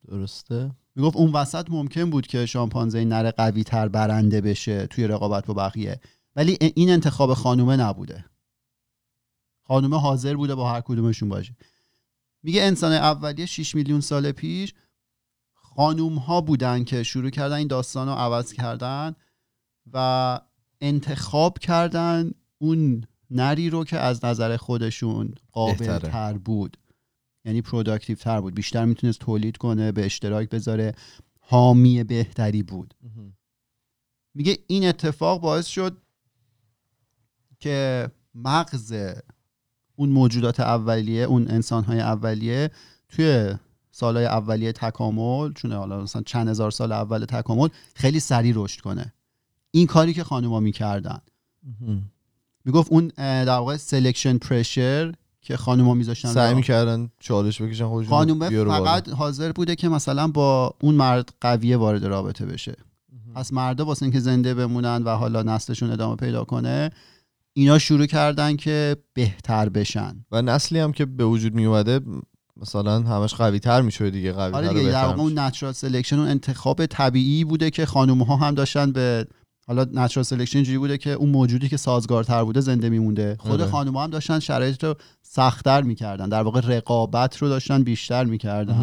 درسته. 0.08 0.72
می‌گفت 0.96 1.18
اون 1.18 1.32
وسط 1.32 1.66
ممکن 1.70 2.10
بود 2.10 2.28
که 2.28 2.46
شامپانزه 2.46 3.06
نر 3.06 3.32
قوی 3.32 3.64
تر 3.64 3.88
برنده 3.88 4.42
بشه 4.42 4.88
توی 4.88 5.08
رقابت 5.08 5.46
با 5.46 5.54
بقیه. 5.54 6.02
ولی 6.36 6.58
این 6.76 6.90
انتخاب 6.90 7.34
خانومه 7.34 7.78
نبوده. 7.78 8.26
خانومه 9.68 10.00
حاضر 10.00 10.36
بوده 10.36 10.56
با 10.56 10.72
هر 10.72 10.82
کدومشون 10.82 11.30
باشه. 11.30 11.56
میگه 12.44 12.64
انسان 12.64 12.92
اولیه 12.92 13.46
6 13.46 13.76
میلیون 13.76 14.02
سال 14.02 14.32
پیش 14.32 14.74
خانوم 15.76 16.16
ها 16.16 16.42
بودن 16.42 16.84
که 16.84 17.04
شروع 17.04 17.30
کردن 17.30 17.56
این 17.56 17.68
داستان 17.68 18.08
رو 18.08 18.14
عوض 18.14 18.54
کردن 18.54 19.16
و 19.94 20.40
انتخاب 20.82 21.60
کردن 21.60 22.32
اون 22.58 23.04
نری 23.30 23.70
رو 23.70 23.84
که 23.84 24.00
از 24.00 24.26
نظر 24.26 24.58
خودشون 24.58 25.36
قابل. 25.52 25.98
تر 26.00 26.38
بود. 26.38 26.78
یعنی 27.46 27.62
productive 27.62 28.16
تر 28.16 28.42
بود. 28.42 28.56
بیشتر 28.56 28.86
می‌تونست 28.86 29.20
تولید 29.20 29.58
کنه 29.58 29.92
به 29.92 30.06
اشتراک 30.06 30.50
بذاره. 30.50 30.96
حامی 31.40 32.04
بهتری 32.04 32.64
بود. 32.64 32.94
میگه 34.34 34.58
این 34.68 34.88
اتفاق 34.88 35.42
باعث 35.42 35.66
شد 35.68 35.98
که 37.60 38.10
مغز 38.36 38.96
اون 39.96 40.10
موجودات 40.10 40.60
اولیه 40.60 41.24
اون 41.24 41.48
انسانهای 41.48 42.00
اولیه 42.00 42.72
توی 43.10 43.54
سالهای 43.92 44.26
اولیه 44.26 44.72
تکامل 44.72 45.54
چون 45.54 45.72
حالا 45.72 46.02
مثلا 46.02 46.22
چند 46.26 46.48
هزار 46.48 46.72
سال 46.72 46.92
اول 46.92 47.26
تکامل 47.26 47.68
خیلی 47.96 48.20
سریع 48.20 48.54
رشد 48.56 48.82
کنه. 48.82 49.14
این 49.72 49.88
کاری 49.88 50.14
که 50.14 50.24
خانوما 50.24 50.60
می‌کردن. 50.60 51.22
می‌گفت 52.66 52.92
اون 52.92 53.08
در 53.18 53.50
واقع 53.50 53.78
selection 53.78 54.38
pressure 54.38 55.14
که 55.42 55.58
خانوما 55.58 55.94
میذاشتن 55.94 56.34
سعی 56.34 56.54
می‌کردن 56.54 57.10
چالش 57.20 57.62
بکشن 57.62 57.88
خودشون 57.88 58.10
خانومه. 58.10 58.64
فقط 58.64 59.10
حاضر 59.10 59.52
بوده 59.52 59.76
که 59.76 59.90
مثلا 59.90 60.28
با 60.28 60.76
اون 60.82 60.96
مرد 60.96 61.34
قویه 61.42 61.78
وارد 61.78 62.06
رابطه 62.06 62.46
بشه. 62.46 62.76
پس 63.36 63.54
مردا 63.54 63.86
واسه 63.86 64.04
اینکه 64.04 64.20
زنده 64.20 64.54
بمونن 64.54 65.04
و 65.04 65.10
حالا 65.10 65.44
نسلشون 65.44 65.92
ادامه 65.92 66.16
پیدا 66.16 66.44
کنه 66.44 66.90
اینا 67.54 67.80
شروع 67.80 68.06
کردن 68.06 68.56
که 68.56 68.98
بهتر 69.14 69.70
بشن. 69.70 70.26
و 70.32 70.42
نسلی 70.42 70.80
هم 70.80 70.92
که 70.92 71.06
به 71.06 71.26
وجود 71.26 71.54
می 71.54 71.66
اومده 71.66 72.00
مثلا 72.58 73.00
همش 73.00 73.34
قوی 73.34 73.60
تر 73.60 73.82
میشه 73.82 74.10
دیگه 74.10 74.32
قوی 74.32 74.54
آره 74.54 74.68
دیگه 74.68 74.92
در 74.92 75.06
اون. 75.06 75.40
natural 75.40 75.74
selection 75.74 76.20
اون 76.20 76.28
انتخاب 76.28 76.86
طبیعی 76.86 77.44
بوده 77.44 77.70
که 77.70 77.86
خانوم 77.86 78.24
ها 78.24 78.36
هم 78.36 78.56
داشتن 78.56 78.92
به 78.92 79.28
حالا 79.68 79.86
natural 79.94 80.24
selection 80.24 80.58
اینجوری 80.58 80.78
بوده 80.78 80.98
که 80.98 81.10
اون 81.10 81.30
موجودی 81.30 81.70
که 81.70 81.78
سازگارتر 81.78 82.44
بوده 82.44 82.60
زنده 82.60 82.90
میمونده 82.90 83.38
خود 83.40 83.62
آره. 83.62 83.72
خانوم 83.72 83.98
هم 83.98 84.10
داشتن 84.10 84.40
شرایط 84.40 84.84
رو 84.84 84.96
سختتر 85.22 85.82
می‌کردن 85.82 86.30
در 86.30 86.44
واقع 86.44 86.62
رقابت 86.64 87.38
رو 87.38 87.50
داشتن 87.50 87.84
بیشتر 87.84 88.24
می‌کردن. 88.24 88.76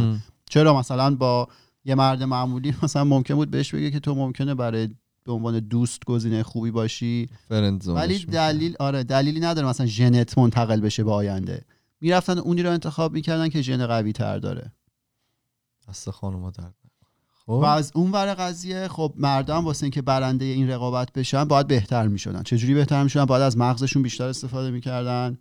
چرا 0.51 0.79
مثلا 0.79 1.15
با 1.15 1.49
یه 1.85 1.95
مرد 1.95 2.23
معمولی 2.23 2.75
مثلا 2.83 3.05
ممکن 3.05 3.35
بود 3.35 3.51
بهش 3.51 3.75
بگه 3.75 3.91
که 3.91 4.01
تو 4.01 4.15
ممکنه 4.15 4.55
برای 4.55 4.89
به 5.25 5.33
عنوان 5.33 5.59
دوست 5.61 6.05
گزینه 6.05 6.43
خوبی 6.43 6.71
باشی 6.71 7.29
ولی. 7.95 8.19
دلیل 8.19 8.77
آره 8.79 9.05
دلیلی 9.05 9.41
نداره 9.41 9.69
مثلا 9.69 9.87
ژنت 9.87 10.39
منتقل 10.39 10.81
بشه 10.81 11.05
به 11.05 11.13
آینده 11.13 11.65
می‌رفتن 12.01 12.39
اونی 12.39 12.63
رو 12.63 12.71
انتخاب 12.71 13.13
می‌کردن 13.13 13.49
که 13.49 13.63
ژن 13.63 13.87
قوی 13.87 14.13
تر 14.13 14.39
داره. 14.39 14.73
دست 15.89 16.11
خانوما 16.11 16.51
درد. 16.51 16.75
و 17.49 17.53
خب؟ 17.53 17.65
از 17.65 17.93
اون 17.95 18.11
ور 18.11 18.35
قضیه 18.35 18.89
خب 18.89 19.15
مردم 19.17 19.65
واسه 19.65 19.85
اینکه 19.85 20.03
برنده 20.03 20.45
این 20.45 20.71
رقابت 20.71 21.13
بشن 21.13 21.45
باید 21.45 21.67
بهتر 21.67 22.09
می‌شدن. 22.09 22.43
چجوری 22.43 22.75
بهتر 22.75 23.03
می‌شدن؟ 23.03 23.25
باید 23.25 23.43
از 23.43 23.59
مغزشون 23.59 24.03
بیشتر 24.03 24.29
استفاده 24.29 24.71
می‌کردن. 24.71 25.39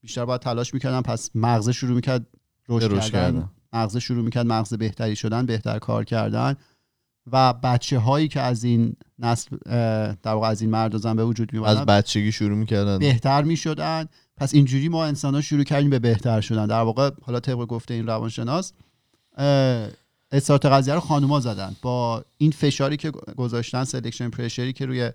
بیشتر 0.00 0.24
باید 0.24 0.40
تلاش 0.40 0.74
می‌کردن 0.74 1.00
پس 1.00 1.30
مغز 1.34 1.70
شروع 1.70 1.94
می‌کرد 1.94 2.26
رشد 2.68 2.88
کردن. 2.88 3.10
کردن. 3.10 3.50
مغز 3.72 3.96
شروع 3.96 4.24
می‌کرد 4.24 4.46
مغز 4.46 4.74
بهتری 4.74 5.16
شدن 5.16 5.46
بهتر 5.46 5.78
کار 5.78 6.04
کردن. 6.04 6.56
و 7.32 7.52
بچه 7.52 7.98
هایی 7.98 8.28
که 8.28 8.40
از 8.40 8.64
این 8.64 8.96
نسل 9.18 9.56
در 10.22 10.32
واقع 10.32 10.48
از 10.48 10.60
این 10.60 10.70
مرد 10.70 10.94
و 10.94 10.98
زن 10.98 11.16
به 11.16 11.24
وجود 11.24 11.52
می 11.52 11.66
از 11.66 11.78
بچگی 11.78 12.32
شروع 12.32 12.58
می‌کردن. 12.58 12.98
بهتر 12.98 13.42
می 13.42 13.56
شدن 13.56 14.06
پس 14.38 14.54
اینجوری 14.54 14.88
ما 14.88 15.04
انسان 15.04 15.34
ها 15.34 15.40
شروع 15.40 15.64
کردیم 15.64 15.90
به 15.90 15.98
بهتر 15.98 16.40
شدن. 16.40 16.66
در 16.66 16.80
واقع 16.80 17.10
حالا 17.22 17.40
طبق 17.40 17.58
گفته 17.58 17.94
این 17.94 18.06
روانشناس 18.06 18.72
استارت 20.32 20.66
قضیه 20.66 20.94
رو 20.94 21.00
خانوما 21.00 21.40
زدن. 21.40 21.76
با 21.82 22.24
این 22.38 22.50
فشاری 22.50 22.96
که 22.96 23.10
گذاشتن 23.10 23.84
selection 23.84 24.30
pressure 24.30 24.67
ی 24.67 24.72
که 24.72 24.86
روی 24.86 25.12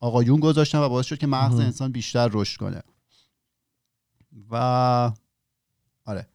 آقایون 0.00 0.40
گذاشتن 0.40 0.78
و 0.78 0.88
باعث 0.88 1.06
شد 1.06 1.18
که 1.18 1.26
مغز. 1.26 1.60
انسان 1.60 1.92
بیشتر 1.92 2.30
رشد 2.32 2.58
کنه. 2.58 2.82
و 4.50 4.56
آره. 6.04 6.26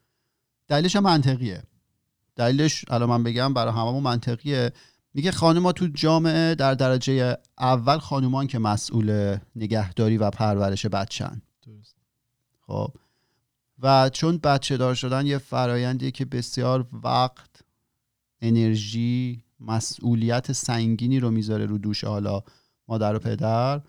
دلیلش 0.68 0.96
هم 0.96 1.04
منطقیه. 1.04 1.64
دلیلش 2.36 2.86
الان 2.88 3.10
من 3.10 3.24
بگم 3.24 3.54
برای 3.54 3.74
هممون 3.74 4.04
منطقیه. 4.04 4.72
میگه 5.16 5.32
خانوما 5.32 5.72
تو 5.72 5.88
جامعه 5.88 6.56
در 6.56 6.74
درجه 6.74 7.38
اول 7.60 7.98
خانومان 7.98 8.48
که 8.48 8.60
مسئول 8.60 9.38
نگهداری 9.56 10.18
و 10.18 10.30
پرورش 10.30 10.86
بچن 10.86 11.42
خب. 12.68 12.94
و 13.80 14.10
چون 14.10 14.38
بچه 14.38 14.78
دار 14.78 14.96
شدن 14.96 15.26
یه 15.26 15.38
فرایندیه 15.38 16.12
که 16.12 16.26
بسیار 16.26 16.88
وقت 17.04 17.62
انرژی 18.42 19.44
مسئولیت 19.60 20.52
سنگینی 20.52 21.20
رو 21.20 21.32
می‌ذاره 21.32 21.66
رو 21.66 21.78
دوش 21.78 22.04
حالا 22.04 22.44
مادر 22.88 23.16
و 23.16 23.20
پدر. 23.20 23.82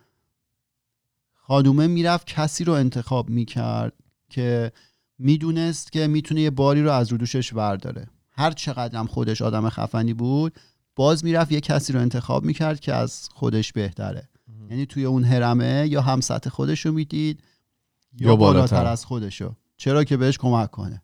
خانومه 1.34 1.86
می‌رفت 1.86 2.26
کسی 2.26 2.64
رو 2.64 2.72
انتخاب 2.72 3.30
می‌کرد 3.30 3.92
که 4.28 4.72
می‌دونست 5.18 5.92
که 5.92 6.06
می‌تونه 6.06 6.40
یه 6.40 6.50
باری 6.50 6.82
رو 6.82 6.92
از 6.92 7.12
رو 7.12 7.18
دوشش 7.18 7.52
برداره. 7.52 8.06
هر 8.30 8.50
چقدر 8.50 8.98
هم 8.98 9.06
خودش 9.06 9.42
آدم 9.42 9.68
خفنی 9.68 10.14
بود 10.14 10.52
باز 10.96 11.24
می‌رفت 11.24 11.52
یه 11.52 11.60
کسی 11.60 11.92
رو 11.92 12.00
انتخاب 12.00 12.44
می‌کرد 12.44 12.80
که 12.80 12.94
از 12.94 13.28
خودش 13.34 13.72
بهتره. 13.72 14.28
یعنی 14.70 14.86
توی 14.86 15.04
اون 15.04 15.24
هرمه 15.24 15.86
یا 15.90 16.00
هم 16.00 16.20
سطح 16.20 16.50
خودش 16.50 16.86
رو 16.86 16.92
می‌دید 16.92 17.40
یا, 18.20 18.28
یا 18.28 18.36
بالاتر. 18.36 18.76
بالاتر. 18.76 18.92
از 18.92 19.04
خودشو 19.04 19.54
چرا 19.76 20.04
که 20.04 20.16
بهش 20.16 20.38
کمک 20.38 20.70
کنه؟ 20.70 21.02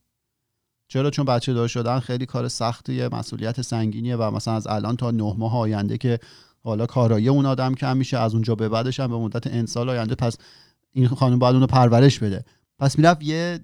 چرا؟ 0.88 1.10
چون 1.10 1.24
بچه 1.24 1.52
دار 1.52 1.68
شدن 1.68 1.98
خیلی 1.98 2.26
کار 2.26 2.48
سختیه 2.48 3.08
مسئولیت 3.12 3.62
سنگینیه 3.62 4.16
و 4.16 4.30
مثلا 4.30 4.54
از 4.54 4.66
الان 4.66 4.96
تا 4.96 5.10
نه 5.10 5.34
ماه 5.38 5.56
آینده 5.56 5.98
که 5.98 6.18
حالا 6.64 6.86
کارایی 6.86 7.28
اون 7.28 7.46
آدم 7.46 7.74
کم 7.74 7.96
میشه 7.96 8.18
از 8.18 8.34
اونجا 8.34 8.54
به 8.54 8.68
بعدش 8.68 9.00
هم 9.00 9.10
به 9.10 9.16
مدت 9.16 9.46
انسال 9.46 9.90
آینده 9.90 10.14
پس 10.14 10.36
این 10.92 11.08
خانم 11.08 11.38
باید 11.38 11.54
اونو 11.54 11.66
پرورش 11.66 12.18
بده. 12.18 12.44
پس 12.78 12.98
می‌رفت 12.98 13.22
یه 13.22 13.60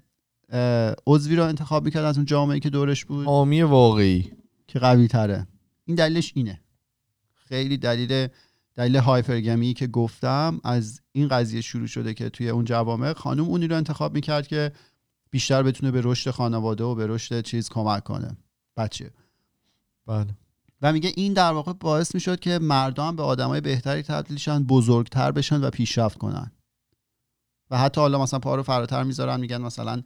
عضوی 1.07 1.35
رو 1.35 1.43
انتخاب 1.43 1.85
می‌کرد 1.85 2.05
از 2.05 2.17
اون 2.17 2.25
جامعه 2.25 2.59
که 2.59 2.69
دورش 2.69 3.05
بود. 3.05 3.25
حامی 3.25 3.61
واقعی. 3.61 4.31
که 4.67 4.79
قوی 4.79 5.07
تره 5.07 5.47
این 5.89 5.95
دلیلش 5.95 6.31
اینه. 6.35 6.61
خیلی 7.33 7.77
دلیل 7.77 8.27
دلیل 8.75 8.95
هایپرگمی 8.95 9.73
که 9.73 9.87
گفتم 9.87 10.61
از 10.63 11.01
این 11.11 11.27
قضیه 11.27 11.61
شروع 11.61 11.87
شده 11.87 12.13
که 12.13 12.29
توی 12.29 12.49
اون 12.49 12.65
جوامع 12.65 13.13
خانم 13.13 13.43
اونی 13.43 13.67
رو 13.67 13.75
انتخاب 13.75 14.13
می‌کرد 14.13 14.47
که 14.47 14.71
بیشتر 15.29 15.63
بتونه 15.63 15.91
به 15.91 16.01
رشد 16.03 16.31
خانواده 16.31 16.83
و 16.83 16.95
به 16.95 17.07
رشد 17.07 17.41
چیز 17.41 17.69
کمک 17.69 18.03
کنه. 18.03 18.37
بچه. 18.77 19.11
بله. 20.07 20.37
و 20.81 20.93
میگه 20.93 21.11
این 21.15 21.33
در 21.33 21.51
واقع 21.51 21.73
باعث 21.73 22.15
می‌شد 22.15 22.39
که 22.39 22.59
مردم 22.59 23.15
به 23.15 23.23
آدمای 23.23 23.61
بهتری 23.61 24.01
تبدیل 24.01 24.37
شن 24.37 24.63
بزرگتر 24.63 25.31
بشن 25.31 25.61
و 25.61 25.69
پیشرفت 25.69 26.17
کنن. 26.17 26.51
و 27.69 27.77
حتی 27.77 28.01
حالا 28.01 28.21
مثلا 28.21 28.39
پا 28.39 28.55
رو 28.55 28.63
فراتر 28.63 29.03
می‌ذارن 29.03 29.39
میگن 29.39 29.61
مثلا 29.61 30.03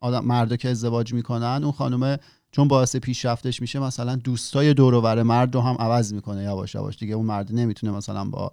آدم 0.00 0.24
مردا 0.24 0.56
که 0.56 0.68
ازدواج 0.68 1.14
می‌کنن 1.14 1.60
اون 1.62 1.72
خانومه 1.72 2.18
چون 2.50 2.68
باعث 2.68 2.96
پیشرفتش 2.96 3.60
میشه 3.60 3.78
مثلا 3.78 4.16
دوستای 4.16 4.74
دور 4.74 4.94
و 4.94 5.00
بر 5.00 5.22
مرد 5.22 5.54
رو 5.54 5.60
هم 5.60 5.76
عوض 5.78 6.12
می‌کنه 6.12 6.42
یواش 6.42 6.74
یواش. 6.74 6.98
دیگه 6.98 7.14
اون 7.14 7.26
مرد 7.26 7.52
نمی‌تونه 7.52 7.92
مثلا 7.92 8.24
با 8.24 8.50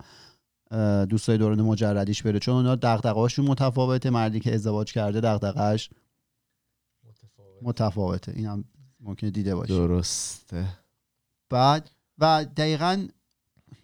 دوستای 1.06 1.38
دوران 1.38 1.62
مجردیش 1.62 2.24
بره. 2.24 2.40
چون 2.40 2.56
اونا 2.56 2.76
دغدغه‌هاشون 2.76 3.46
متفاوته. 3.46 4.10
مردی 4.10 4.40
که 4.40 4.54
ازدواج 4.54 4.94
کرده 4.94 5.22
دغدغه‌اش 5.22 5.90
متفاوته. 7.62 8.32
این 8.36 8.46
هم 8.46 8.64
ممکنه 9.00 9.32
دیده 9.32 9.56
باشی 9.56 9.74
درسته. 9.74 10.68
بعد 11.50 11.90
و 12.18 12.46
دقیقا 12.58 13.08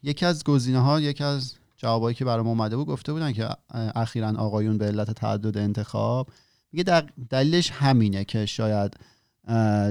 یکی 0.03 0.25
از 0.25 0.43
گزینه 0.43 0.79
ها 0.79 1.01
یکی 1.01 1.23
از 1.23 1.55
جوابایی 1.77 2.15
که 2.15 2.25
برام 2.25 2.47
اومده 2.47 2.77
بود 2.77 2.87
گفته 2.87 3.13
بودن 3.13 3.33
که 3.33 3.49
اخیرا 3.95 4.33
آقایون 4.37 4.77
به 4.77 4.85
علت 4.85 5.11
تعدد 5.11 5.57
انتخاب 5.57 6.29
میگه 6.71 7.03
دلیلش 7.29 7.71
همینه 7.71 8.25
که 8.25 8.45
شاید 8.45 8.97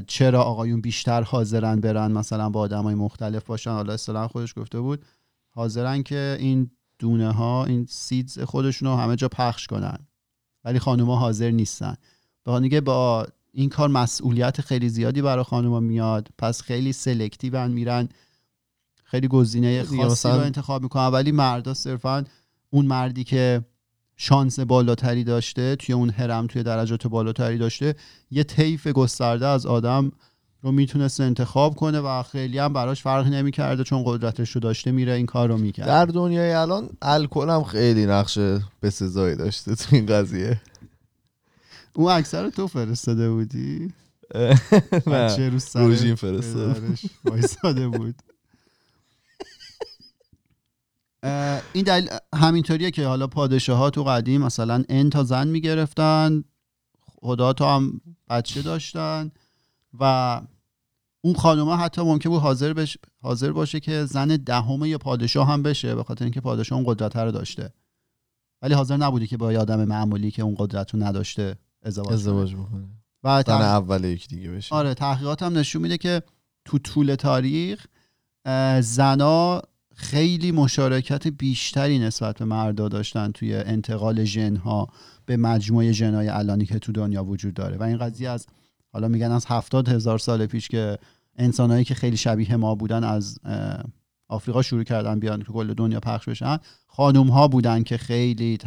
چرا 0.07 0.43
آقایون 0.43 0.81
بیشتر 0.81 1.23
حاضرن 1.23 1.81
برن 1.81 2.13
مثلا 2.13 2.51
با 2.51 2.61
آدمای 2.61 2.95
مختلف 2.95 3.45
باشن؟ 3.45 3.71
حالا 3.71 3.93
اصطلاحا 3.93 4.29
خودش 4.29 4.55
گفته 4.59 4.81
بود 4.81 5.05
حاضرن 5.51 6.03
که 6.03 6.37
این 6.41 6.71
دونه 6.99 7.33
ها 7.33 7.65
این 7.65 7.87
سیدز 7.89 8.39
خودشون 8.39 8.89
رو 8.89 8.97
همه 8.97 9.17
جا 9.17 9.29
پخش 9.29 9.67
کنن. 9.67 9.99
ولی 10.65 10.79
خانوما 10.79 11.17
حاضر 11.17 11.51
نیستن. 11.51 11.97
به 12.45 12.81
با 12.81 13.27
این 13.53 13.69
کار 13.69 13.89
مسئولیت 13.89 14.61
خیلی 14.61 14.89
زیادی 14.89 15.23
برای 15.23 15.45
خانوما 15.45 15.81
میاد. 15.81 16.29
پس 16.39 16.63
خیلی 16.63 16.93
سلکتیو 16.93 17.69
میرن. 17.69 18.09
خیلی 19.05 19.29
گزینه 19.29 19.83
خاصی 19.83 20.29
رو 20.29 20.35
انتخاب 20.35 20.83
می‌کنن. 20.83 21.07
ولی 21.07 21.33
مردا 21.33 21.75
صرفا 21.75 22.25
اون 22.71 22.87
مردی 22.87 23.25
که 23.25 23.65
شانس 24.23 24.61
بالاتری 24.61 25.25
داشته 25.25 25.77
توی 25.77 25.95
اون 25.95 26.11
هرم 26.11 26.47
توی 26.47 26.63
درجات 26.63 27.07
بالاتری 27.07 27.59
داشته 27.59 27.95
یه 28.31 28.45
طیف 28.45 28.87
گسترده 28.87 29.47
از 29.47 29.67
آدم 29.67 30.13
رو 30.63 30.73
می‌تونست 30.73 31.21
انتخاب 31.21 31.75
کنه 31.75 32.01
و 32.01 32.23
خیلی 32.23 32.59
هم 32.59 32.73
براش 32.73 33.03
فرقی 33.03 33.31
نمی‌کرده 33.31 33.85
چون 33.85 34.03
قدرتش 34.07 34.51
رو 34.51 34.61
داشته 34.61 34.93
میره 34.93 35.13
این 35.13 35.27
کار 35.27 35.49
رو 35.49 35.59
می‌کرد. 35.59 35.87
در 35.87 36.07
دنیای 36.07 36.53
الان 36.53 36.91
الکل 37.03 37.51
هم 37.51 37.65
خیلی 37.65 38.07
نقش 38.07 38.39
بسزایی 38.83 39.37
داشته 39.37 39.75
تو 39.75 39.97
این 39.97 40.07
قضیه. 40.07 40.61
اون 41.95 42.13
اکثر 42.13 42.51
تو 42.51 42.67
فرستاده 42.67 43.31
بودی؟ 43.31 43.93
نه 45.07 45.51
روژین 45.75 46.15
فرستاده. 46.15 47.89
بود. 47.89 48.15
این 51.73 51.85
دلیل 51.85 52.09
همینطوریه 52.35 52.91
که 52.91 53.07
حالا 53.07 53.27
پادشاه 53.27 53.79
ها 53.79 53.91
تو 53.91 54.05
قدیم 54.05 54.43
مثلا 54.43 54.85
ان 54.89 55.11
تا 55.11 55.25
زن 55.25 55.49
می‌گرفتن 55.49 56.45
خدا 57.01 57.53
تا 57.53 57.77
هم 57.77 58.01
بچه 58.29 58.63
داشتن 58.63 59.31
و 60.01 60.41
اون 61.21 61.35
خانوما 61.35 61.77
حتی 61.77 62.03
ممکن 62.03 62.31
بود 62.31 62.41
حاضر, 62.41 62.73
بش... 62.73 62.99
حاضر 63.23 63.53
باشه 63.53 63.81
که 63.81 64.05
زن 64.05 64.29
دهم 64.29 64.85
یا 64.85 64.99
پادشاه 64.99 65.49
هم 65.49 65.63
بشه 65.63 65.95
به 65.95 66.05
خاطر 66.05 66.25
اینکه 66.25 66.41
پادشاه 66.41 66.79
اون 66.79 66.95
قدرت 66.95 67.17
رو 67.17 67.31
داشته. 67.31 67.73
ولی 68.63 68.75
حاضر 68.75 68.97
نبودی 68.97 69.27
که 69.27 69.37
با 69.37 69.53
یه 69.53 69.59
آدم 69.59 69.85
معمولی 69.85 70.31
که 70.31 70.43
اون 70.43 70.55
قدرت 70.59 70.95
رو 70.95 71.03
نداشته 71.03 71.57
ازدواج, 71.83 72.13
ازدواج 72.13 72.55
بکنه. 72.55 72.89
و 73.25 73.43
زن 73.47 73.53
اول 73.53 74.05
یک 74.05 74.29
دیگه 74.29 74.51
بشه. 74.51 74.75
آره 74.75 74.95
تحقیقات 74.95 75.43
هم 75.43 75.59
نشون 75.59 75.83
میده 75.83 75.99
که 75.99 76.23
تو 76.65 76.79
طول 76.79 77.15
تاریخ 77.15 77.87
زنا 78.81 79.63
خیلی 80.01 80.53
مشارکت 80.53 81.29
بیشتری 81.29 81.99
نسبت 81.99 82.39
به 82.39 82.45
مردا 82.45 82.89
داشتن 82.89 83.31
توی 83.33 83.55
انتقال 83.55 84.25
ژنها 84.25 84.89
به 85.27 85.37
مجموعه 85.37 85.93
ژنهای 85.93 86.29
الانی 86.29 86.67
که 86.67 86.79
تو 86.79 86.93
دنیا 86.93 87.25
وجود 87.25 87.55
داره. 87.55 87.77
و 87.77 87.83
این 87.83 87.99
قضیه 87.99 88.31
از 88.31 88.47
حالا 88.93 89.09
میگن 89.09 89.31
از 89.31 89.47
هفتاد 89.47 89.89
هزار 89.89 90.19
سال 90.19 90.47
پیش 90.47 90.69
که 90.69 90.99
انسانهایی 91.37 91.85
که 91.85 91.95
خیلی 91.95 92.17
شبیه 92.17 92.57
ما 92.57 92.75
بودن 92.75 93.05
از 93.05 93.39
آفریقا 94.29 94.63
شروع 94.63 94.85
کردن 94.85 95.21
بیان 95.21 95.39
که 95.43 95.53
کل 95.53 95.75
دنیا 95.75 96.01
پخش 96.01 96.29
بشن 96.29 96.59
خانوم 96.87 97.29
ها 97.29 97.49
بودن 97.49 97.83
که 97.83 97.97
خیلی 97.97 98.59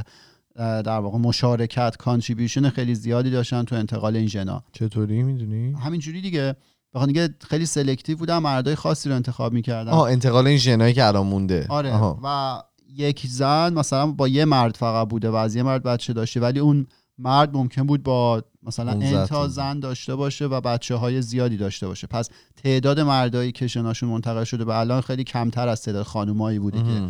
در 0.56 1.00
واقع 1.00 1.17
مشارکت 1.17 1.98
کانتریبیوشن 1.98 2.69
خیلی 2.69 2.96
زیادی 2.96 3.30
داشتن 3.30 3.63
تو 3.63 3.76
انتقال 3.76 4.15
این 4.15 4.28
ژنا 4.28 4.63
چطوری 4.72 5.24
می‌دونی؟ 5.24 5.74
همینجوری 5.74 6.22
دیگه. 6.22 6.56
بخاطر 6.93 7.08
دیگه 7.08 7.36
خیلی 7.49 7.65
selective 7.65 8.17
بودن 8.17 8.38
مردای 8.38 8.75
خاصی 8.75 9.10
رو 9.10 9.15
انتخاب 9.15 9.53
می‌کردن. 9.53 9.91
آه 9.91 10.12
انتقال 10.12 10.47
این 10.47 10.58
ژنایی 10.58 10.93
که 10.93 11.06
الان 11.06 11.27
مونده. 11.27 11.65
آره 11.69 11.97
و 12.23 12.62
یک 12.95 13.27
زن 13.27 13.73
مثلا 13.73 14.12
با 14.12 14.27
یه 14.27 14.45
مرد 14.45 14.77
فقط 14.77 15.08
بوده 15.08 15.29
و 15.29 15.36
از 15.36 15.56
یه 15.56 15.63
مرد 15.63 15.84
بچه 15.84 16.13
داشته 16.13 16.39
ولی 16.39 16.60
اون 16.60 16.88
مرد 17.17 17.53
ممکن 17.53 17.84
بود 17.84 18.03
با 18.03 18.43
مثلا 18.63 18.91
n 18.91 19.19
تا 19.19 19.48
زن 19.47 19.79
داشته 19.79 20.15
باشه 20.15 20.45
و 20.45 20.62
بچه 20.62 20.95
های 20.95 21.21
زیادی 21.21 21.58
داشته 21.58 21.88
باشه. 21.88 22.08
پس 22.08 22.29
تعداد 22.63 22.99
مردایی 22.99 23.51
که 23.51 23.67
ژناشون 23.67 24.10
منتقل 24.10 24.43
شده 24.43 24.65
به 24.65 24.79
الان 24.79 25.01
خیلی 25.01 25.23
کمتر 25.23 25.67
از 25.67 25.82
تعداد 25.82 26.06
خانومایی 26.06 26.60
بوده 26.60 26.77
که 26.77 27.10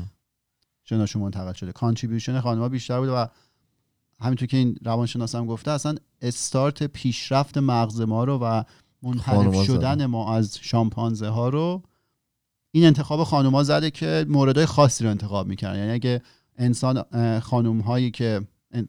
ژناشون 0.83 1.21
منتقل 1.21 1.53
شده. 1.53 1.71
contribution 1.71 2.39
خانوما 2.39 2.69
بیشتر 2.69 2.99
بوده 2.99 3.11
و 3.11 3.25
همینطور 4.21 4.47
که 4.47 4.57
این 4.57 4.75
روانشناس 4.85 5.35
هم 5.35 5.45
گفته 5.45 5.71
اصلا 5.71 5.95
استارت 6.21 6.83
پیشرفت 6.83 7.57
مغز 7.57 8.01
ما 8.01 8.23
رو 8.23 8.37
و 8.37 8.63
منحرف 9.03 9.63
شدن 9.63 10.05
ما 10.05 10.35
از 10.35 10.57
شامپانزه 10.61 11.27
ها 11.27 11.49
رو 11.49 11.83
این 12.71 12.85
انتخاب 12.85 13.23
خانوما 13.23 13.63
زده 13.63 13.91
که 13.91 14.25
موردهای 14.29 14.65
خاصی 14.65 15.03
رو 15.03 15.09
انتخاب 15.09 15.47
می‌کنن 15.47 15.75
یعنی 15.75 15.91
اگه 15.91 16.21
انسان 16.57 17.03
خانوم 17.39 17.79
هایی 17.79 18.11
که 18.11 18.41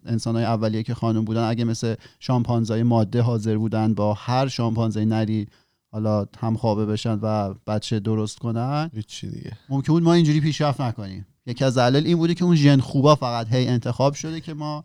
انسان 0.04 0.34
های 0.34 0.44
اولیه 0.44 0.82
که 0.82 0.94
خانم 0.94 1.24
بودن 1.24 1.48
اگه 1.48 1.64
مثل 1.64 1.94
شامپانزای 2.20 2.82
ماده 2.82 3.22
حاضر 3.22 3.58
بودن 3.58 3.94
با 3.94 4.14
هر 4.14 4.48
شامپانزه 4.48 5.04
نری 5.04 5.46
حالا 5.90 6.26
هم 6.38 6.56
خوابه 6.56 6.86
بشن 6.86 7.18
و 7.22 7.54
بچه 7.66 8.00
درست 8.00 8.38
کنن 8.38 8.90
هیچی 8.94 9.30
دیگه. 9.30 9.52
ممکن 9.68 9.92
بود 9.92 10.02
ما 10.02 10.12
اینجوری 10.12 10.40
پیشرفت 10.40 10.80
نکنیم. 10.80 11.26
یکی 11.46 11.64
از 11.64 11.78
دلایل 11.78 12.06
این 12.06 12.16
بوده 12.16 12.34
که 12.34 12.44
اون 12.44 12.56
ژن 12.56 12.80
خوبا 12.80 13.14
فقط 13.14 13.52
هی 13.52 13.68
انتخاب 13.68 14.14
شده 14.14 14.40
که 14.40 14.54
ما 14.54 14.84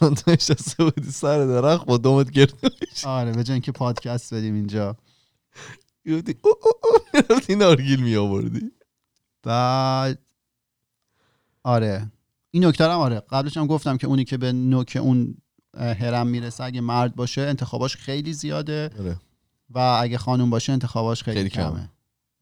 الان 0.00 0.14
تو 0.14 0.30
نشسته 0.30 0.84
بودی 0.84 1.10
سر 1.10 1.46
درخت 1.46 1.86
با 1.86 1.96
دومت 1.96 2.30
گرد 2.30 2.52
آره 3.04 3.32
به 3.32 3.60
که 3.60 3.72
پادکست 3.72 4.34
بدیم 4.34 4.54
اینجا. 4.54 4.96
گفتی 7.30 7.54
نارگیل 7.54 8.02
می 8.02 8.16
آوردی 8.16 8.70
بعد 9.42 10.18
آره. 11.62 12.10
این 12.50 12.64
نکته 12.64 12.84
هم 12.84 12.90
آره. 12.90 13.20
قبلش 13.20 13.56
هم 13.56 13.66
گفتم 13.66 13.96
که 13.96 14.06
اونی 14.06 14.24
که 14.24 14.36
به 14.36 14.52
نوک 14.52 14.98
اون 15.00 15.36
هرم 15.74 16.26
می‌رسه 16.26 16.64
اگه 16.64 16.80
مرد 16.80 17.14
باشه 17.14 17.40
انتخاباش 17.40 17.96
خیلی 17.96 18.32
زیاده. 18.32 18.90
آره. 18.98 19.16
و 19.70 19.78
اگه 19.78 20.18
خانوم 20.18 20.50
باشه 20.50 20.72
انتخاباش 20.72 21.22
خیلی, 21.22 21.36
خیلی 21.36 21.50
کمه. 21.50 21.90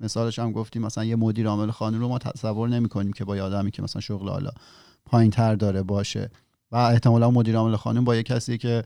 مثالش 0.00 0.38
هم 0.38 0.52
گفتیم 0.52 0.82
مثلا 0.82 1.04
یه 1.04 1.16
مدیر 1.16 1.48
عامل 1.48 1.70
خانم 1.70 2.00
رو 2.00 2.08
ما 2.08 2.18
تصور 2.18 2.68
نمی 2.68 2.88
کنیم 2.88 3.12
که 3.12 3.24
با 3.24 3.36
یه 3.36 3.42
آدمی 3.42 3.70
که 3.70 3.82
مثلا 3.82 4.00
شغل 4.00 4.28
حالا 4.28 4.50
پایین 5.04 5.30
تر 5.30 5.54
داره 5.54 5.82
باشه. 5.82 6.30
و 6.72 6.76
احتمالا 6.76 7.30
مدیر 7.30 7.56
عامل 7.56 7.76
خانم 7.76 8.04
با 8.04 8.16
یه 8.16 8.22
کسی 8.22 8.58
که 8.58 8.84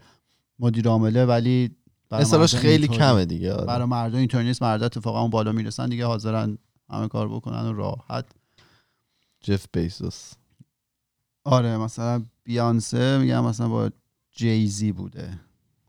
مدیر 0.58 0.88
عامله 0.88 1.24
ولی 1.24 1.76
مثالش 2.12 2.54
خیلی 2.54 2.88
کمه 2.88 3.24
دیگه 3.24 3.52
آره. 3.52 3.66
برای 3.66 3.86
مردم 3.86 4.18
اینطوری 4.18 4.44
نیست. 4.44 4.62
مردا 4.62 4.86
اتفاقا 4.86 5.20
اون 5.20 5.30
بالا 5.30 5.52
می‌رسن 5.52 5.88
دیگه 5.88 6.06
حاضرن 6.06 6.58
همه 6.90 7.08
کار 7.08 7.28
بکنن 7.28 7.66
و 7.66 7.72
راحت. 7.72 8.24
جف 9.40 9.66
بیزوس. 9.72 10.32
آره 11.44 11.76
مثلا 11.76 12.24
بیانسه 12.44 13.18
میگم 13.18 13.44
مثلا 13.44 13.68
با 13.68 13.90
جیزی 14.32 14.92
بوده. 14.92 15.40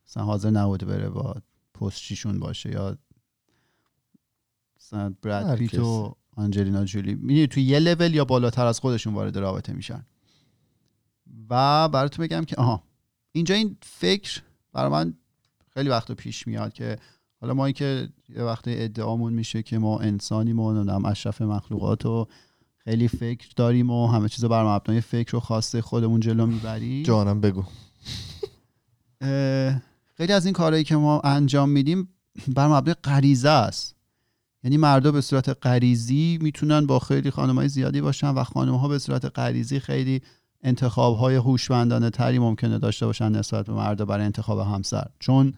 مثلا 0.08 0.24
حاضر 0.24 0.50
نبوده 0.50 0.86
بره 0.86 1.10
با 1.10 1.36
پستچیشون 1.74 2.40
باشه 2.40 2.72
یا 2.72 2.98
مثلا 4.78 5.16
براد 5.22 5.58
پیت 5.58 5.80
و 5.80 6.16
آنجلینا 6.36 6.86
جولی. 6.86 7.16
می‌دونی 7.16 7.48
تو 7.48 7.60
یه 7.60 7.80
لول 7.80 8.14
یا 8.14 8.26
بالاتر 8.26 8.66
از 8.66 8.80
خودشون 8.80 9.14
وارد 9.14 9.38
رابطه 9.38 9.74
میشن. 9.74 10.06
و 11.50 11.90
براتون 11.90 12.26
بگم 12.26 12.46
که 12.46 12.56
آها. 12.56 12.84
اینجا 13.32 13.56
این 13.56 13.78
فکر 13.82 14.42
برای 14.74 14.92
من 14.92 15.14
خیلی 15.74 15.90
وقت 15.90 16.12
پیش 16.12 16.48
میاد 16.48 16.74
که 16.74 16.98
حالا 17.42 17.54
ما 17.54 17.72
که 17.72 18.10
یه 18.30 18.44
وقت 18.44 18.64
ادعامون 18.68 19.34
میشه 19.34 19.64
که 19.64 19.78
ما 19.78 20.00
انسانیم 20.00 20.60
و 20.60 20.74
نمی‌دونم 20.74 21.06
اشرف 21.06 21.42
مخلوقات 21.42 22.06
و 22.06 22.28
خیلی 22.78 23.08
فکر 23.08 23.48
داریم 23.56 23.90
و 23.90 24.08
همه 24.08 24.30
چیز 24.30 24.46
بر 24.46 24.76
مبنای 24.76 25.02
فکر 25.02 25.36
و 25.36 25.40
خواسته 25.40 25.82
خودمون 25.82 26.20
جلو 26.20 26.46
می‌بریم. 26.46 27.04
جانم 27.04 27.42
بگو. 27.42 27.64
خیلی 30.18 30.34
از 30.34 30.46
این 30.46 30.54
کارهایی 30.54 30.84
که 30.84 30.96
ما 30.96 31.20
انجام 31.20 31.70
میدیم 31.70 32.10
بر 32.56 32.68
مبنای 32.68 32.96
غریزه 33.04 33.50
است. 33.50 33.96
یعنی 34.64 34.78
مردا 34.78 35.12
به 35.12 35.22
صورت 35.22 35.50
غریزی 35.50 36.40
می‌تونن 36.42 36.86
با 36.86 37.00
خیلی 37.00 37.32
خانمای 37.32 37.70
زیادی 37.70 38.02
باشن 38.02 38.30
و 38.30 38.44
خانم 38.44 38.76
ها 38.76 38.88
به 38.88 39.00
صورت 39.00 39.26
غریزی 39.40 39.80
خیلی 39.80 40.22
انتخاب 40.64 41.18
های 41.18 41.36
هوشمندانه 41.36 42.10
تری 42.10 42.40
ممکنه 42.40 42.80
داشته 42.80 43.06
باشن 43.06 43.32
نسبت 43.32 43.66
به 43.66 43.74
مردا 43.74 44.06
برای 44.06 44.26
انتخاب 44.26 44.60
همسر. 44.60 45.08
چون 45.20 45.54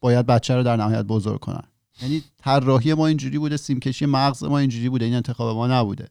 باید 0.00 0.26
بچه 0.26 0.56
رو 0.56 0.62
در 0.62 0.76
نهایت 0.76 1.02
بزرگ 1.02 1.40
کنن. 1.40 1.62
یعنی 2.02 2.22
طراحی 2.38 2.94
ما 2.94 3.06
اینجوری 3.06 3.38
بوده 3.38 3.56
سیمکشی 3.56 4.06
مغز 4.06 4.44
ما 4.44 4.58
اینجوری 4.58 4.88
بوده 4.88 5.04
این 5.04 5.14
انتخاب 5.14 5.56
ما 5.56 5.66
نبوده. 5.66 6.08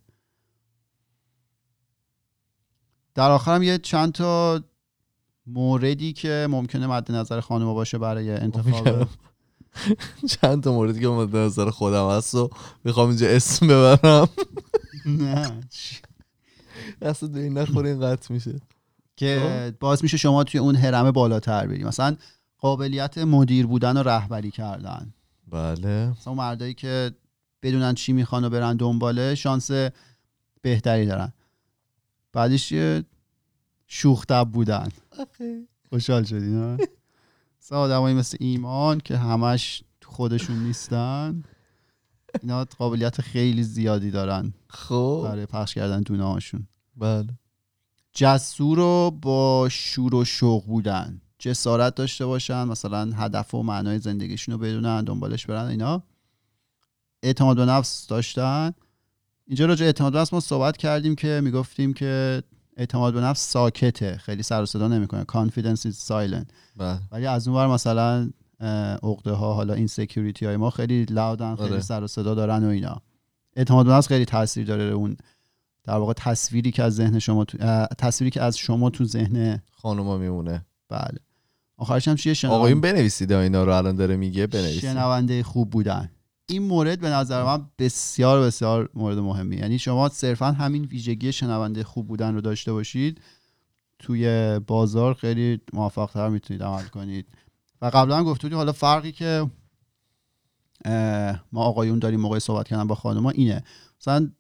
در 3.15 3.31
آخرم 3.31 3.63
یه 3.63 3.77
چند 3.77 4.11
تا 4.11 4.61
موردی 5.47 6.13
که 6.13 6.47
ممکنه 6.49 6.87
مد 6.87 7.11
نظر 7.11 7.39
خانم 7.39 7.73
باشه 7.73 7.97
برای 7.97 8.31
انتخاب. 8.31 9.07
چند 10.41 10.63
تا 10.63 10.71
موردی 10.71 10.99
که 10.99 11.07
مد 11.07 11.35
نظر 11.35 11.69
خودم 11.69 12.09
هست 12.09 12.35
و 12.35 12.49
می‌خوام 12.83 13.09
اینجا 13.09 13.27
اسم 13.27 13.67
ببرم. 13.67 14.29
نه 15.05 15.59
دست 17.01 17.25
به 17.25 17.39
این 17.39 17.57
نخوره 17.57 17.89
این 17.89 17.99
قطع 17.99 18.33
میشه. 18.33 18.59
که 19.17 19.41
خب. 19.71 19.79
باعث 19.79 20.03
میشه 20.03 20.17
شما 20.17 20.43
توی 20.43 20.59
اون 20.59 20.75
هرم 20.75 21.11
بالاتر 21.11 21.67
بریم 21.67 21.87
مثلا 21.87 22.15
قابلیت 22.57 23.17
مدیر 23.17 23.67
بودن 23.67 23.97
و 23.97 24.03
رهبری 24.03 24.51
کردن. 24.51 25.13
بله. 25.47 26.09
مثلا 26.09 26.33
مردایی 26.33 26.73
که 26.73 27.11
بدونن 27.63 27.93
چی 27.93 28.13
می‌خوان 28.13 28.43
و 28.43 28.49
برن 28.49 28.75
دنباله 28.75 29.35
شانس 29.35 29.71
بهتری 30.61 31.05
دارن. 31.05 31.33
بعدش 32.33 32.71
یه 32.71 33.03
شوخ 33.87 34.25
طبع 34.25 34.49
بودن 34.49 34.89
خوشحال 35.89 36.23
شدی 36.23 36.51
نه؟ 36.51 36.77
مثلا 37.61 37.79
آدمایی 37.79 38.15
مثل 38.15 38.37
ایمان 38.39 38.99
که 38.99 39.17
همش 39.17 39.83
تو 40.01 40.11
خودشون 40.11 40.59
نیستن 40.59 41.43
اینا 42.41 42.65
قابلیت 42.65 43.21
خیلی 43.21 43.63
زیادی 43.63 44.11
دارن 44.11 44.53
خب. 44.67 45.21
برای 45.23 45.45
پخش 45.45 45.73
کردن 45.73 46.01
دونه 46.01 46.23
هاشون 46.23 46.67
بله. 46.97 47.27
جسور 48.13 48.79
و 48.79 49.11
با 49.11 49.67
شور 49.71 50.15
و 50.15 50.25
شوق 50.25 50.65
بودن. 50.65 51.21
جسارت 51.39 51.95
داشته 51.95 52.25
باشن 52.25 52.63
مثلا 52.63 53.11
هدف 53.15 53.53
و 53.53 53.63
معنای 53.63 53.99
زندگیشون 53.99 54.53
رو 54.53 54.57
بدونن 54.57 55.03
دنبالش 55.03 55.45
برن 55.45 55.65
اینا. 55.65 56.03
اعتماد 57.23 57.57
به 57.57 57.65
نفس 57.65 58.07
داشتن. 58.07 58.71
اینجا 59.47 59.65
راجع 59.65 59.85
اعتماد 59.85 60.13
به 60.13 60.19
نفس 60.19 60.33
ما 60.33 60.39
صحبت 60.39 60.77
کردیم 60.77 61.15
که 61.15 61.41
می‌گفتیم 61.43 61.93
که 61.93 62.43
اعتماد 62.77 63.13
به 63.13 63.21
نفس 63.21 63.51
ساکته. 63.51 64.17
خیلی 64.17 64.43
سر 64.43 64.61
و 64.61 64.65
صدا 64.65 64.87
نمی‌کنه. 64.87 65.23
Confidence 65.23 65.81
is 65.81 66.07
silent. 66.07 66.47
بله. 66.77 66.99
ولی 67.11 67.25
از 67.25 67.47
اون 67.47 67.57
ور 67.57 67.67
مثلا 67.67 68.29
عقده 69.03 69.31
ها 69.31 69.53
حالا 69.53 69.73
این 69.73 69.87
سکیوریتی 69.87 70.45
های 70.45 70.57
ما 70.57 70.69
خیلی 70.69 71.05
لاودن 71.05 71.55
خیلی 71.55 71.69
آره. 71.69 71.81
سر 71.81 72.03
و 72.03 72.07
صدا 72.07 72.35
دارن 72.35 72.63
و 72.63 72.67
اینا. 72.67 73.01
اعتماد 73.55 73.85
به 73.85 73.91
نفس 73.91 74.07
خیلی 74.07 74.25
تاثیر 74.25 74.67
داره 74.67 74.83
اون 74.83 75.17
در 75.85 75.97
واقع 75.97 76.13
تصویری 76.13 76.71
که 76.71 76.83
از 76.83 76.95
ذهن 76.95 77.19
شما 77.19 77.45
تو 77.45 77.57
تصویری 77.97 78.31
که 78.31 78.41
از 78.41 78.57
شما 78.57 78.89
تو 78.89 79.05
ذهن 79.05 79.63
خانوما 79.71 80.17
میمونه. 80.17 80.65
بله. 80.89 81.19
آخرش 81.77 82.07
هم 82.07 82.15
چیه؟ 82.15 82.33
شنونده- 82.33 82.57
آقایون 82.57 82.81
بنویسید 82.81 83.31
اینا 83.31 83.63
رو 83.63 83.73
الان 83.73 83.95
داره 83.95 84.15
میگه 84.15 84.47
بنویسید. 84.47 84.79
شنونده 84.79 85.43
خوب 85.43 85.69
بودن. 85.69 86.11
این 86.49 86.63
مورد 86.63 86.99
به 86.99 87.09
نظر 87.09 87.43
من 87.43 87.65
بسیار 87.79 88.41
بسیار 88.47 88.89
مورد 88.93 89.17
مهمی 89.17 89.55
یعنی 89.55 89.79
شما 89.79 90.09
صرفا 90.09 90.51
همین 90.51 90.85
ویژگی 90.85 91.31
شنونده 91.31 91.83
خوب 91.83 92.07
بودن 92.07 92.33
رو 92.33 92.41
داشته 92.41 92.73
باشید. 92.73 93.21
توی 93.99 94.59
بازار 94.67 95.13
خیلی 95.13 95.61
موفق 95.73 96.11
تر 96.13 96.29
می‌تونید 96.29 96.63
عمل 96.63 96.83
کنید. 96.83 97.25
و 97.81 97.85
قبلا 97.85 98.17
هم 98.17 98.23
گفته 98.23 98.55
حالا 98.55 98.71
فرقی 98.71 99.11
که 99.11 99.49
ما 101.51 101.61
آقایون 101.63 101.99
داریم 101.99 102.19
موقع 102.19 102.39
صحبت 102.39 102.67
کردن 102.67 102.87
با 102.87 102.95
خانوما 102.95 103.29
اینه. 103.29 103.63
مثلا 104.01 104.31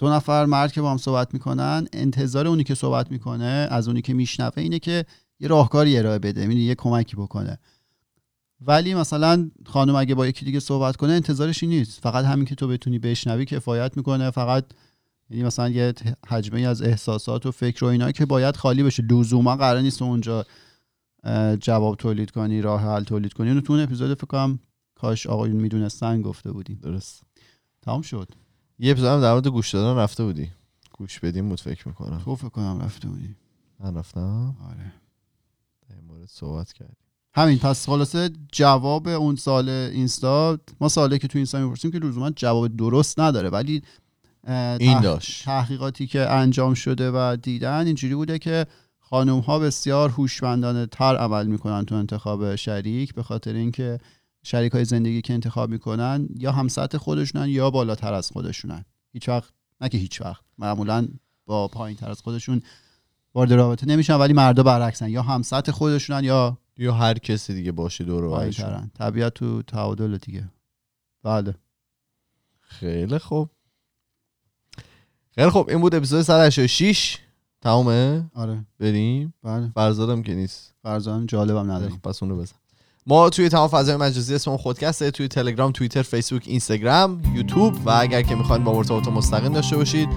دو 0.00 0.08
نفر 0.08 0.44
مرد 0.44 0.72
که 0.72 0.80
با 0.80 0.90
هم 0.90 0.96
صحبت 0.96 1.34
می‌کنن 1.34 1.86
انتظار 1.92 2.46
اونی 2.46 2.64
که 2.64 2.74
صحبت 2.74 3.10
می‌کنه 3.10 3.68
از 3.70 3.88
اونی 3.88 4.02
که 4.02 4.14
میشنوه 4.14 4.52
اینه 4.56 4.78
که 4.78 5.04
یه 5.40 5.48
راهکاری 5.48 5.98
ارائه 5.98 6.18
بده 6.18 6.40
یعنی 6.40 6.54
یه 6.54 6.74
کمکی 6.74 7.16
بکنه. 7.16 7.58
ولی 8.60 8.94
مثلا 8.94 9.50
خانم 9.66 9.94
اگه 9.94 10.14
با 10.14 10.26
یکی 10.26 10.44
دیگه 10.44 10.60
صحبت 10.60 10.96
کنه 10.96 11.12
انتظارش 11.12 11.62
این 11.62 11.72
نیست. 11.72 12.00
فقط 12.02 12.24
همین 12.24 12.44
که 12.44 12.54
تو 12.54 12.68
بتونی 12.68 12.98
بشنوی 12.98 13.44
کفایت 13.44 13.96
می‌کنه. 13.96 14.30
فقط 14.30 14.64
یعنی 15.30 15.42
مثلا 15.42 15.68
یه 15.68 15.94
حجمه 16.28 16.60
از 16.60 16.82
احساسات 16.82 17.46
و 17.46 17.50
فکر 17.50 17.84
و 17.84 17.88
اینا 17.88 18.12
که 18.12 18.26
باید 18.26 18.56
خالی 18.56 18.82
بشه. 18.82 19.02
لزوما 19.02 19.56
قرار 19.56 19.80
نیست 19.80 20.02
اونجا 20.02 20.44
جواب 21.60 21.96
تولید 21.96 22.30
کنی 22.30 22.62
راه 22.62 22.82
حل 22.82 23.04
تولید 23.04 23.32
کنی. 23.32 23.48
اینو 23.48 23.60
تو 23.60 23.72
اون 23.72 23.82
اپیزود 23.82 24.14
فکر 24.14 24.26
کنم 24.26 24.58
کاش 24.94 25.26
آقایون 25.26 25.56
می‌دونستن 25.56 26.22
گفته 26.22 26.52
بودیم. 26.52 26.78
درست. 26.82 27.22
تمام 27.82 28.02
شد. 28.02 28.28
یه 28.82 28.90
اپیزود 28.90 29.10
هم 29.10 29.20
در 29.20 29.32
مورد 29.32 29.46
گوش 29.46 29.74
دادن 29.74 29.98
رفته 29.98 30.24
بودی. 30.24 30.50
گوش 30.92 31.20
بدیم 31.20 31.48
بود 31.48 31.60
فکر 31.60 31.88
می‌کنم. 31.88 32.20
تو 32.24 32.36
فکر 32.36 32.48
کنم 32.48 32.80
رفته 32.82 33.08
بودی. 33.08 33.34
من 33.80 33.96
رفتم. 33.96 34.56
آره. 34.70 34.92
در 35.88 35.94
این 35.94 36.04
مورد 36.04 36.28
صحبت 36.28 36.72
کردیم. 36.72 36.96
همین 37.34 37.58
پس 37.58 37.86
خلاصه 37.86 38.30
جواب 38.52 39.08
اون 39.08 39.36
سال 39.36 39.68
اینستا 39.68 40.58
ما 40.80 40.88
ساله 40.88 41.18
که 41.18 41.28
تو 41.28 41.38
اینستا 41.38 41.60
می‌پرسیم 41.60 41.90
که 41.90 41.98
لزوما 41.98 42.30
جواب 42.30 42.76
درست 42.76 43.20
نداره 43.20 43.48
ولی 43.48 43.82
این 44.80 45.00
داشت. 45.00 45.44
تحقیقاتی 45.44 46.06
که 46.06 46.30
انجام 46.30 46.74
شده 46.74 47.10
و 47.10 47.36
دیدن 47.42 47.86
اینجوری 47.86 48.14
بوده 48.14 48.38
که 48.38 48.66
خانم 48.98 49.38
ها 49.38 49.58
بسیار 49.58 50.10
هوشمندانه 50.10 50.86
تر 50.86 51.16
عمل 51.16 51.46
می‌کنن 51.46 51.84
تو 51.84 51.94
انتخاب 51.94 52.56
شریک 52.56 53.14
به 53.14 53.22
خاطر 53.22 53.52
اینکه 53.52 53.98
شریک 54.42 54.72
های 54.72 54.84
زندگی 54.84 55.22
که 55.22 55.32
انتخاب 55.32 55.70
می‌کنن 55.70 56.28
یا 56.38 56.52
هم 56.52 56.68
سطح 56.68 56.98
خودشونن 56.98 57.48
یا 57.48 57.70
بالاتر 57.70 58.14
از 58.14 58.30
خودشونن. 58.30 58.84
هیچ 59.12 59.28
وقت 59.28 59.52
نه 59.80 59.88
که 59.88 59.98
هیچ 59.98 60.20
وقت 60.20 60.42
معمولا 60.58 61.08
با 61.46 61.68
پایین 61.68 61.96
تر 61.96 62.10
از 62.10 62.20
خودشون 62.20 62.62
وارد 63.34 63.52
رابطه 63.52 63.86
نمیشن 63.86 64.14
ولی 64.14 64.32
مردا 64.32 64.62
برعکسن. 64.62 65.08
یا 65.08 65.22
هم 65.22 65.42
سطح 65.42 65.72
خودشونن 65.72 66.24
یا 66.24 66.58
یا 66.76 66.94
هر 66.94 67.18
کسی 67.18 67.54
دیگه 67.54 67.72
باشه 67.72 68.04
دور 68.04 68.24
و 68.24 68.50
طبیعت 68.94 69.34
تو 69.34 69.62
تعادل 69.62 70.16
دیگه. 70.16 70.48
بله. 71.22 71.54
خیلی 72.60 73.18
خوب. 73.18 73.50
خیلی 75.34 75.50
خوب. 75.50 75.68
این 75.68 75.80
بود 75.80 75.94
اپیزود 75.94 76.22
186 76.22 77.18
تمامه 77.60 78.30
آره. 78.34 78.64
بریم. 78.78 79.34
بله. 79.42 79.70
فرزادم 79.74 80.22
که 80.22 80.34
نیست. 80.34 80.74
فرزان 80.82 81.26
جالبم 81.26 81.70
نداریم. 81.70 81.96
خب، 81.96 82.02
پس 82.02 82.22
اونو 82.22 82.36
بزن. 82.36 82.56
ما 83.06 83.30
توی 83.30 83.48
تمام 83.48 83.68
فضای 83.68 83.96
مجازی 83.96 84.34
اسممون 84.34 84.58
خودکسته 84.58 85.10
توی 85.10 85.28
تلگرام 85.28 85.72
توییتر 85.72 86.02
فیسبوک 86.02 86.42
اینستاگرام 86.46 87.22
یوتیوب 87.34 87.86
و 87.86 87.90
اگر 87.90 88.22
که 88.22 88.34
می‌خواین 88.34 88.64
با 88.64 88.72
مرتبط 88.72 89.08
مستقیم 89.08 89.52
داشته 89.52 89.76
باشید 89.76 90.08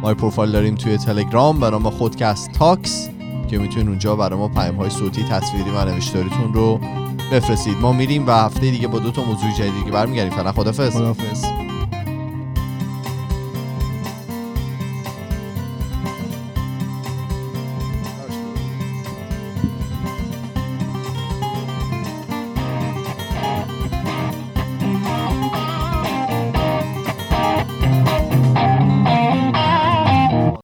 ما 0.00 0.14
پروفایل 0.14 0.52
داریم 0.52 0.74
توی 0.74 0.98
تلگرام 0.98 1.60
به 1.60 1.70
نام 1.70 1.90
خودکست 1.90 2.52
تاکس 2.52 3.08
که 3.50 3.58
می‌تونید 3.58 3.88
اونجا 3.88 4.16
برای 4.16 4.38
ما 4.38 4.48
پیام 4.48 4.76
های 4.76 4.90
صوتی 4.90 5.24
تصویری 5.24 5.70
و 5.70 5.84
نوشتاریتون 5.84 6.54
رو 6.54 6.80
بفرستید. 7.32 7.78
ما 7.78 7.92
میریم 7.92 8.26
و 8.26 8.30
هفته 8.30 8.60
دیگه 8.60 8.88
با 8.88 8.98
دو 8.98 9.10
تا 9.10 9.24
موضوع 9.24 9.52
جدیدی 9.58 9.84
که 9.84 9.90
برمیگردیم. 9.90 10.32
فعلا 10.32 10.52
خدافظ 10.52 10.96
خداحافظ. 10.96 11.44